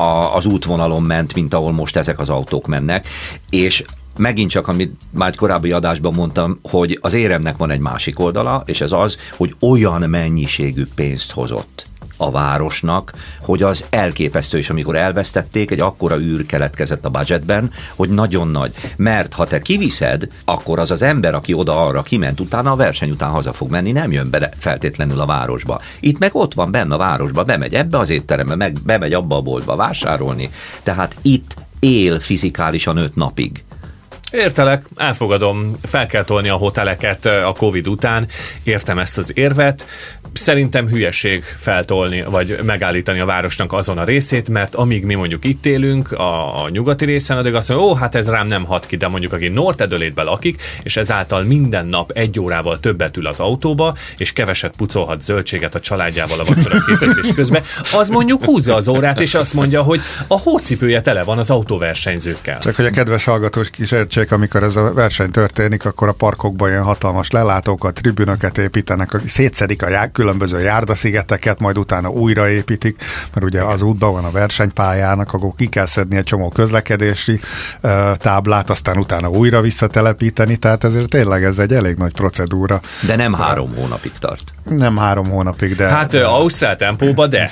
a, 0.02 0.36
az 0.36 0.46
útvonalon 0.46 1.02
ment, 1.02 1.34
mint 1.34 1.54
ahol 1.54 1.72
most 1.72 1.96
ezek 1.96 2.18
az 2.18 2.28
autók 2.28 2.66
mennek, 2.66 3.06
és 3.50 3.84
megint 4.16 4.50
csak, 4.50 4.68
amit 4.68 4.92
már 5.10 5.34
korábbi 5.34 5.72
adásban 5.72 6.14
mondtam, 6.14 6.58
hogy 6.62 6.98
az 7.00 7.12
éremnek 7.12 7.56
van 7.56 7.70
egy 7.70 7.80
másik 7.80 8.18
oldala, 8.18 8.62
és 8.66 8.80
ez 8.80 8.92
az, 8.92 9.18
hogy 9.36 9.54
olyan 9.60 10.02
mennyiségű 10.10 10.86
pénzt 10.94 11.30
hozott 11.30 11.91
a 12.22 12.30
városnak, 12.30 13.12
hogy 13.40 13.62
az 13.62 13.84
elképesztő, 13.90 14.58
és 14.58 14.70
amikor 14.70 14.96
elvesztették, 14.96 15.70
egy 15.70 15.80
akkora 15.80 16.18
űr 16.18 16.46
keletkezett 16.46 17.04
a 17.04 17.10
budgetben, 17.10 17.70
hogy 17.96 18.08
nagyon 18.08 18.48
nagy. 18.48 18.74
Mert 18.96 19.34
ha 19.34 19.46
te 19.46 19.60
kiviszed, 19.60 20.28
akkor 20.44 20.78
az 20.78 20.90
az 20.90 21.02
ember, 21.02 21.34
aki 21.34 21.52
oda-arra 21.52 22.02
kiment 22.02 22.40
utána, 22.40 22.70
a 22.70 22.76
verseny 22.76 23.10
után 23.10 23.30
haza 23.30 23.52
fog 23.52 23.70
menni, 23.70 23.92
nem 23.92 24.12
jön 24.12 24.30
be 24.30 24.50
feltétlenül 24.58 25.20
a 25.20 25.26
városba. 25.26 25.80
Itt 26.00 26.18
meg 26.18 26.34
ott 26.34 26.54
van 26.54 26.70
benne 26.70 26.94
a 26.94 26.98
városba, 26.98 27.44
bemegy 27.44 27.74
ebbe 27.74 27.98
az 27.98 28.10
étterembe, 28.10 28.56
meg 28.56 28.76
bemegy 28.84 29.12
abba 29.12 29.36
a 29.36 29.42
boltba 29.42 29.76
vásárolni. 29.76 30.50
Tehát 30.82 31.16
itt 31.22 31.54
él 31.78 32.20
fizikálisan 32.20 32.96
öt 32.96 33.14
napig. 33.14 33.64
Értelek, 34.32 34.84
elfogadom, 34.96 35.76
fel 35.82 36.06
kell 36.06 36.24
tolni 36.24 36.48
a 36.48 36.54
hoteleket 36.54 37.26
a 37.26 37.54
Covid 37.56 37.88
után, 37.88 38.26
értem 38.62 38.98
ezt 38.98 39.18
az 39.18 39.32
érvet. 39.34 39.86
Szerintem 40.32 40.88
hülyeség 40.88 41.42
feltolni, 41.42 42.22
vagy 42.22 42.58
megállítani 42.62 43.20
a 43.20 43.24
városnak 43.24 43.72
azon 43.72 43.98
a 43.98 44.04
részét, 44.04 44.48
mert 44.48 44.74
amíg 44.74 45.04
mi 45.04 45.14
mondjuk 45.14 45.44
itt 45.44 45.66
élünk, 45.66 46.12
a, 46.12 46.62
a 46.64 46.68
nyugati 46.68 47.04
részen, 47.04 47.36
addig 47.36 47.54
azt 47.54 47.68
mondja, 47.68 47.86
ó, 47.86 47.94
hát 47.94 48.14
ez 48.14 48.30
rám 48.30 48.46
nem 48.46 48.64
hat 48.64 48.86
ki, 48.86 48.96
de 48.96 49.08
mondjuk 49.08 49.32
aki 49.32 49.48
North 49.48 49.86
lakik, 50.14 50.62
és 50.82 50.96
ezáltal 50.96 51.42
minden 51.42 51.86
nap 51.86 52.10
egy 52.10 52.40
órával 52.40 52.80
többet 52.80 53.16
ül 53.16 53.26
az 53.26 53.40
autóba, 53.40 53.94
és 54.16 54.32
keveset 54.32 54.76
pucolhat 54.76 55.20
zöldséget 55.20 55.74
a 55.74 55.80
családjával 55.80 56.40
a 56.40 56.44
vacsora 56.44 56.84
készítés 56.86 57.34
közben, 57.34 57.62
az 57.92 58.08
mondjuk 58.08 58.44
húzza 58.44 58.74
az 58.74 58.88
órát, 58.88 59.20
és 59.20 59.34
azt 59.34 59.54
mondja, 59.54 59.82
hogy 59.82 60.00
a 60.26 60.38
hócipője 60.38 61.00
tele 61.00 61.22
van 61.22 61.38
az 61.38 61.50
autóversenyzőkkel. 61.50 62.60
Csak 62.60 62.76
hogy 62.76 62.86
a 62.86 62.90
kedves 62.90 63.24
hallgatós 63.24 63.70
kísértség 63.70 64.21
emlékszik, 64.22 64.32
amikor 64.32 64.62
ez 64.62 64.76
a 64.76 64.92
verseny 64.94 65.30
történik, 65.30 65.84
akkor 65.84 66.08
a 66.08 66.12
parkokban 66.12 66.70
ilyen 66.70 66.82
hatalmas 66.82 67.30
lelátókat, 67.30 67.94
tribünöket 67.94 68.58
építenek, 68.58 69.20
szétszedik 69.26 69.82
a 69.82 69.88
já- 69.88 70.12
különböző 70.12 70.60
járdaszigeteket, 70.60 71.60
majd 71.60 71.78
utána 71.78 72.08
újraépítik, 72.08 72.96
mert 73.34 73.46
ugye 73.46 73.62
az 73.62 73.82
útban 73.82 74.12
van 74.12 74.24
a 74.24 74.30
versenypályának, 74.30 75.32
akkor 75.32 75.50
ki 75.56 75.66
kell 75.66 75.86
szedni 75.86 76.16
egy 76.16 76.24
csomó 76.24 76.48
közlekedési 76.48 77.40
uh, 77.82 78.16
táblát, 78.16 78.70
aztán 78.70 78.98
utána 78.98 79.28
újra 79.28 79.60
visszatelepíteni, 79.60 80.56
tehát 80.56 80.84
ezért 80.84 81.08
tényleg 81.08 81.44
ez 81.44 81.58
egy 81.58 81.72
elég 81.72 81.96
nagy 81.96 82.12
procedúra. 82.12 82.80
De 83.06 83.16
nem 83.16 83.32
három 83.32 83.74
hónapig 83.74 84.12
tart. 84.18 84.52
Nem 84.68 84.96
három 84.96 85.28
hónapig, 85.28 85.76
de... 85.76 85.88
Hát 85.88 86.14
Ausztrál 86.14 86.76
tempóba, 86.76 87.26
de. 87.26 87.50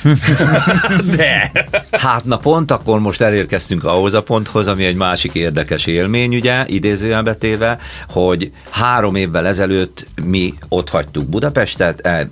de. 1.16 1.50
Hát 1.90 2.24
na 2.24 2.36
pont 2.36 2.70
akkor 2.70 3.00
most 3.00 3.20
elérkeztünk 3.20 3.84
ahhoz 3.84 4.14
a 4.14 4.22
ponthoz, 4.22 4.66
ami 4.66 4.84
egy 4.84 4.96
másik 4.96 5.34
érdekes 5.34 5.86
élmény, 5.86 6.36
ugye, 6.36 6.59
idézőjelbe 6.66 7.34
téve, 7.34 7.78
hogy 8.08 8.52
három 8.70 9.14
évvel 9.14 9.46
ezelőtt 9.46 10.06
mi 10.24 10.54
ott 10.68 10.88
hagytuk 10.88 11.28
Budapestet, 11.28 12.00
el, 12.00 12.28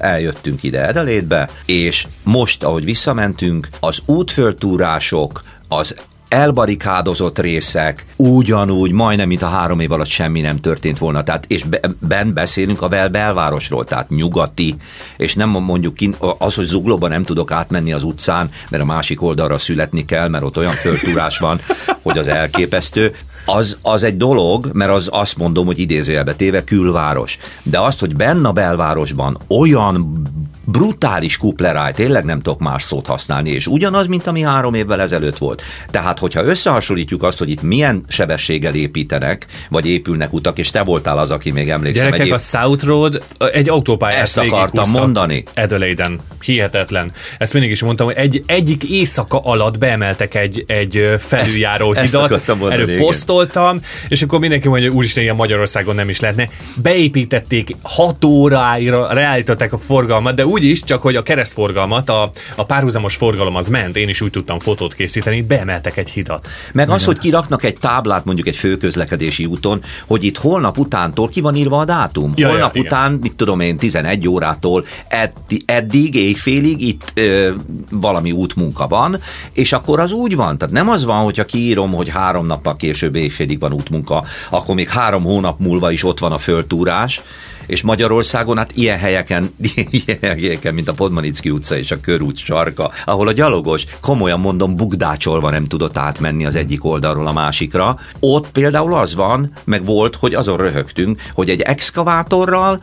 eljöttünk 0.00 0.62
ide 0.62 0.86
Edelétbe, 0.86 1.48
és 1.66 2.06
most, 2.22 2.62
ahogy 2.62 2.84
visszamentünk, 2.84 3.68
az 3.80 3.98
útföltúrások, 4.06 5.40
az 5.68 5.94
elbarikádozott 6.28 7.38
részek, 7.38 8.06
ugyanúgy, 8.16 8.92
majdnem, 8.92 9.28
mint 9.28 9.42
a 9.42 9.48
három 9.48 9.80
év 9.80 9.92
alatt 9.92 10.08
semmi 10.08 10.40
nem 10.40 10.56
történt 10.56 10.98
volna. 10.98 11.22
Tehát, 11.22 11.44
és 11.48 11.64
ben 11.98 12.34
beszélünk 12.34 12.82
a 12.82 12.88
bel 12.88 13.08
belvárosról, 13.08 13.84
tehát 13.84 14.10
nyugati, 14.10 14.74
és 15.16 15.34
nem 15.34 15.48
mondjuk 15.48 15.94
ki, 15.94 16.14
az, 16.38 16.54
hogy 16.54 16.64
zuglóban 16.64 17.10
nem 17.10 17.24
tudok 17.24 17.50
átmenni 17.50 17.92
az 17.92 18.02
utcán, 18.02 18.50
mert 18.70 18.82
a 18.82 18.86
másik 18.86 19.22
oldalra 19.22 19.58
születni 19.58 20.04
kell, 20.04 20.28
mert 20.28 20.44
ott 20.44 20.56
olyan 20.56 20.72
föltúrás 20.72 21.38
van, 21.38 21.60
hogy 22.02 22.18
az 22.18 22.28
elképesztő 22.28 23.14
az, 23.48 23.76
az 23.82 24.02
egy 24.02 24.16
dolog, 24.16 24.70
mert 24.72 24.90
az 24.90 25.08
azt 25.12 25.36
mondom, 25.36 25.66
hogy 25.66 25.78
idézőjelbe 25.78 26.34
téve 26.34 26.64
külváros. 26.64 27.38
De 27.62 27.80
azt, 27.80 28.00
hogy 28.00 28.16
benne 28.16 28.48
a 28.48 28.52
belvárosban 28.52 29.38
olyan 29.48 30.22
brutális 30.70 31.36
kupleráj, 31.36 31.92
tényleg 31.92 32.24
nem 32.24 32.40
tudok 32.40 32.60
más 32.60 32.82
szót 32.82 33.06
használni, 33.06 33.50
és 33.50 33.66
ugyanaz, 33.66 34.06
mint 34.06 34.26
ami 34.26 34.40
három 34.40 34.74
évvel 34.74 35.00
ezelőtt 35.00 35.38
volt. 35.38 35.62
Tehát, 35.90 36.18
hogyha 36.18 36.44
összehasonlítjuk 36.44 37.22
azt, 37.22 37.38
hogy 37.38 37.50
itt 37.50 37.62
milyen 37.62 38.04
sebességgel 38.08 38.74
építenek, 38.74 39.46
vagy 39.68 39.86
épülnek 39.86 40.32
utak, 40.32 40.58
és 40.58 40.70
te 40.70 40.82
voltál 40.82 41.18
az, 41.18 41.30
aki 41.30 41.50
még 41.50 41.70
emlékszik. 41.70 42.02
Gyerekek, 42.02 42.26
egy 42.26 42.32
a 42.32 42.38
South 42.38 42.84
Road 42.84 43.22
egy 43.52 43.68
autópályát 43.68 44.22
Ezt 44.22 44.36
akartam 44.38 44.90
mondani. 44.90 45.42
Adelaide-en. 45.54 46.20
Hihetetlen. 46.40 47.12
Ezt 47.38 47.52
mindig 47.52 47.70
is 47.70 47.82
mondtam, 47.82 48.06
hogy 48.06 48.16
egy, 48.16 48.42
egyik 48.46 48.84
éjszaka 48.84 49.38
alatt 49.38 49.78
beemeltek 49.78 50.34
egy, 50.34 50.64
egy 50.66 51.14
felüljáró 51.18 51.92
ezt, 51.92 52.12
hidat, 52.12 52.32
ezt 52.32 52.62
erről 52.70 52.98
posztoltam, 52.98 53.80
és 54.08 54.22
akkor 54.22 54.38
mindenki 54.38 54.68
mondja, 54.68 54.88
hogy 54.88 54.96
úristen, 54.96 55.22
ilyen 55.22 55.36
Magyarországon 55.36 55.94
nem 55.94 56.08
is 56.08 56.20
lehetne. 56.20 56.48
Beépítették 56.82 57.76
hat 57.82 58.24
óráira, 58.24 59.12
reállították 59.12 59.72
a 59.72 59.78
forgalmat, 59.78 60.34
de 60.34 60.46
úgy 60.46 60.57
úgy 60.58 60.64
is, 60.64 60.82
csak 60.82 61.02
hogy 61.02 61.16
a 61.16 61.22
keresztforgalmat, 61.22 62.08
a, 62.08 62.30
a 62.54 62.64
párhuzamos 62.64 63.16
forgalom 63.16 63.56
az 63.56 63.68
ment, 63.68 63.96
én 63.96 64.08
is 64.08 64.20
úgy 64.20 64.30
tudtam 64.30 64.58
fotót 64.58 64.94
készíteni, 64.94 65.42
beemeltek 65.42 65.96
egy 65.96 66.10
hidat. 66.10 66.48
Meg 66.72 66.90
az, 66.90 67.04
hogy 67.04 67.18
kiraknak 67.18 67.64
egy 67.64 67.76
táblát 67.78 68.24
mondjuk 68.24 68.46
egy 68.46 68.56
főközlekedési 68.56 69.44
úton, 69.44 69.82
hogy 70.06 70.24
itt 70.24 70.36
holnap 70.36 70.78
utántól 70.78 71.28
ki 71.28 71.40
van 71.40 71.54
írva 71.54 71.78
a 71.78 71.84
dátum. 71.84 72.32
Ja, 72.36 72.48
holnap 72.48 72.74
ja, 72.76 72.82
után, 72.82 73.06
igen. 73.06 73.18
mit 73.22 73.36
tudom 73.36 73.60
én, 73.60 73.76
11 73.76 74.28
órától 74.28 74.84
eddig, 75.08 75.62
eddig 75.66 76.14
éjfélig 76.14 76.80
itt 76.80 77.12
ö, 77.14 77.50
valami 77.90 78.32
útmunka 78.32 78.86
van, 78.86 79.20
és 79.52 79.72
akkor 79.72 80.00
az 80.00 80.12
úgy 80.12 80.36
van. 80.36 80.58
Tehát 80.58 80.74
nem 80.74 80.88
az 80.88 81.04
van, 81.04 81.24
hogyha 81.24 81.44
kiírom, 81.44 81.92
hogy 81.92 82.08
három 82.08 82.46
nappal 82.46 82.76
később 82.76 83.16
éjfélig 83.16 83.60
van 83.60 83.72
útmunka, 83.72 84.24
akkor 84.50 84.74
még 84.74 84.88
három 84.88 85.22
hónap 85.22 85.58
múlva 85.58 85.90
is 85.90 86.04
ott 86.04 86.18
van 86.18 86.32
a 86.32 86.38
föltúrás, 86.38 87.22
és 87.68 87.82
Magyarországon 87.82 88.56
hát 88.56 88.72
ilyen 88.74 88.98
helyeken, 88.98 89.54
ilyen 90.06 90.18
helyeken, 90.20 90.74
mint 90.74 90.88
a 90.88 90.92
Podmanicki 90.92 91.50
utca 91.50 91.76
és 91.76 91.90
a 91.90 92.00
Körút 92.00 92.36
sarka, 92.36 92.90
ahol 93.04 93.28
a 93.28 93.32
gyalogos, 93.32 93.86
komolyan 94.00 94.40
mondom, 94.40 94.76
bugdácsolva 94.76 95.50
nem 95.50 95.64
tudott 95.64 95.98
átmenni 95.98 96.46
az 96.46 96.54
egyik 96.54 96.84
oldalról 96.84 97.26
a 97.26 97.32
másikra. 97.32 97.98
Ott 98.20 98.50
például 98.50 98.94
az 98.94 99.14
van, 99.14 99.52
meg 99.64 99.84
volt, 99.84 100.16
hogy 100.16 100.34
azon 100.34 100.56
röhögtünk, 100.56 101.20
hogy 101.34 101.50
egy 101.50 101.60
exkavátorral 101.60 102.82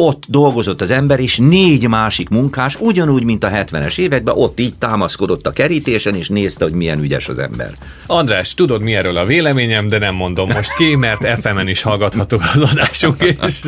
ott 0.00 0.24
dolgozott 0.28 0.80
az 0.80 0.90
ember, 0.90 1.20
és 1.20 1.36
négy 1.36 1.88
másik 1.88 2.28
munkás, 2.28 2.76
ugyanúgy, 2.80 3.24
mint 3.24 3.44
a 3.44 3.48
70-es 3.48 3.98
években, 3.98 4.34
ott 4.36 4.60
így 4.60 4.78
támaszkodott 4.78 5.46
a 5.46 5.50
kerítésen, 5.50 6.14
és 6.14 6.28
nézte, 6.28 6.64
hogy 6.64 6.72
milyen 6.72 7.02
ügyes 7.02 7.28
az 7.28 7.38
ember. 7.38 7.70
András, 8.06 8.54
tudod 8.54 8.82
mi 8.82 8.94
erről 8.94 9.16
a 9.16 9.24
véleményem, 9.24 9.88
de 9.88 9.98
nem 9.98 10.14
mondom 10.14 10.48
most 10.54 10.74
ki, 10.74 10.94
mert 10.94 11.40
FM-en 11.40 11.68
is 11.68 11.82
hallgatható 11.82 12.38
az 12.54 12.60
adásunk, 12.60 13.22
és 13.22 13.60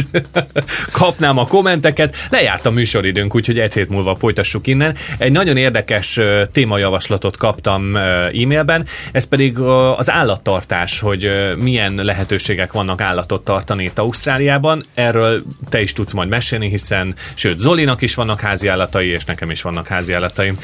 kapnám 0.92 1.38
a 1.38 1.46
kommenteket. 1.46 2.16
Lejárt 2.30 2.66
a 2.66 2.70
műsoridőnk, 2.70 3.34
úgyhogy 3.34 3.58
egy 3.58 3.74
hét 3.74 3.88
múlva 3.88 4.14
folytassuk 4.14 4.66
innen. 4.66 4.94
Egy 5.18 5.32
nagyon 5.32 5.56
érdekes 5.56 6.20
témajavaslatot 6.52 7.36
kaptam 7.36 7.96
e-mailben, 7.96 8.86
ez 9.12 9.24
pedig 9.24 9.58
az 9.96 10.10
állattartás, 10.10 11.00
hogy 11.00 11.30
milyen 11.56 11.94
lehetőségek 11.94 12.72
vannak 12.72 13.00
állatot 13.00 13.44
tartani 13.44 13.84
itt 13.84 13.98
Ausztráliában. 13.98 14.84
Erről 14.94 15.42
te 15.68 15.80
is 15.80 15.92
tudsz 15.92 16.12
majd 16.20 16.32
mesélni, 16.32 16.68
hiszen 16.68 17.14
sőt, 17.34 17.58
Zolinak 17.58 18.02
is 18.02 18.14
vannak 18.14 18.40
háziállatai, 18.40 19.06
és 19.08 19.24
nekem 19.24 19.50
is 19.50 19.62
vannak 19.62 19.86
háziállataim. 19.86 20.56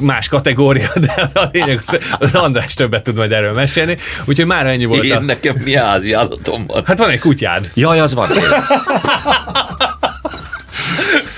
Más 0.00 0.28
kategória, 0.28 0.90
de 1.06 1.30
a 1.34 1.48
lényeg 1.52 1.80
az, 1.86 1.98
az 2.18 2.34
András 2.34 2.74
többet 2.74 3.02
tud 3.02 3.16
majd 3.16 3.32
erről 3.32 3.52
mesélni. 3.52 3.96
Úgyhogy 4.24 4.46
már 4.46 4.66
ennyi 4.66 4.84
volt. 4.84 5.04
Én 5.04 5.12
a... 5.12 5.20
nekem 5.20 5.56
mi 5.64 5.74
háziállatom 5.74 6.66
van? 6.66 6.82
Hát 6.86 6.98
van 6.98 7.10
egy 7.10 7.18
kutyád. 7.18 7.70
Jaj, 7.74 8.00
az 8.00 8.14
van. 8.14 8.28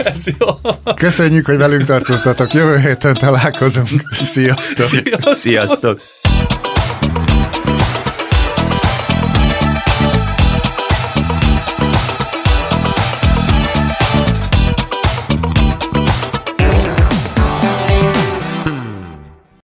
Ez 0.04 0.24
jó. 0.38 0.46
Köszönjük, 0.94 1.46
hogy 1.46 1.56
velünk 1.56 1.84
tartottatok. 1.84 2.52
Jövő 2.52 2.78
héten 2.78 3.14
találkozunk. 3.14 4.02
Sziasztok. 4.10 4.86
Sziasztok. 4.86 5.34
Sziasztok. 5.34 6.00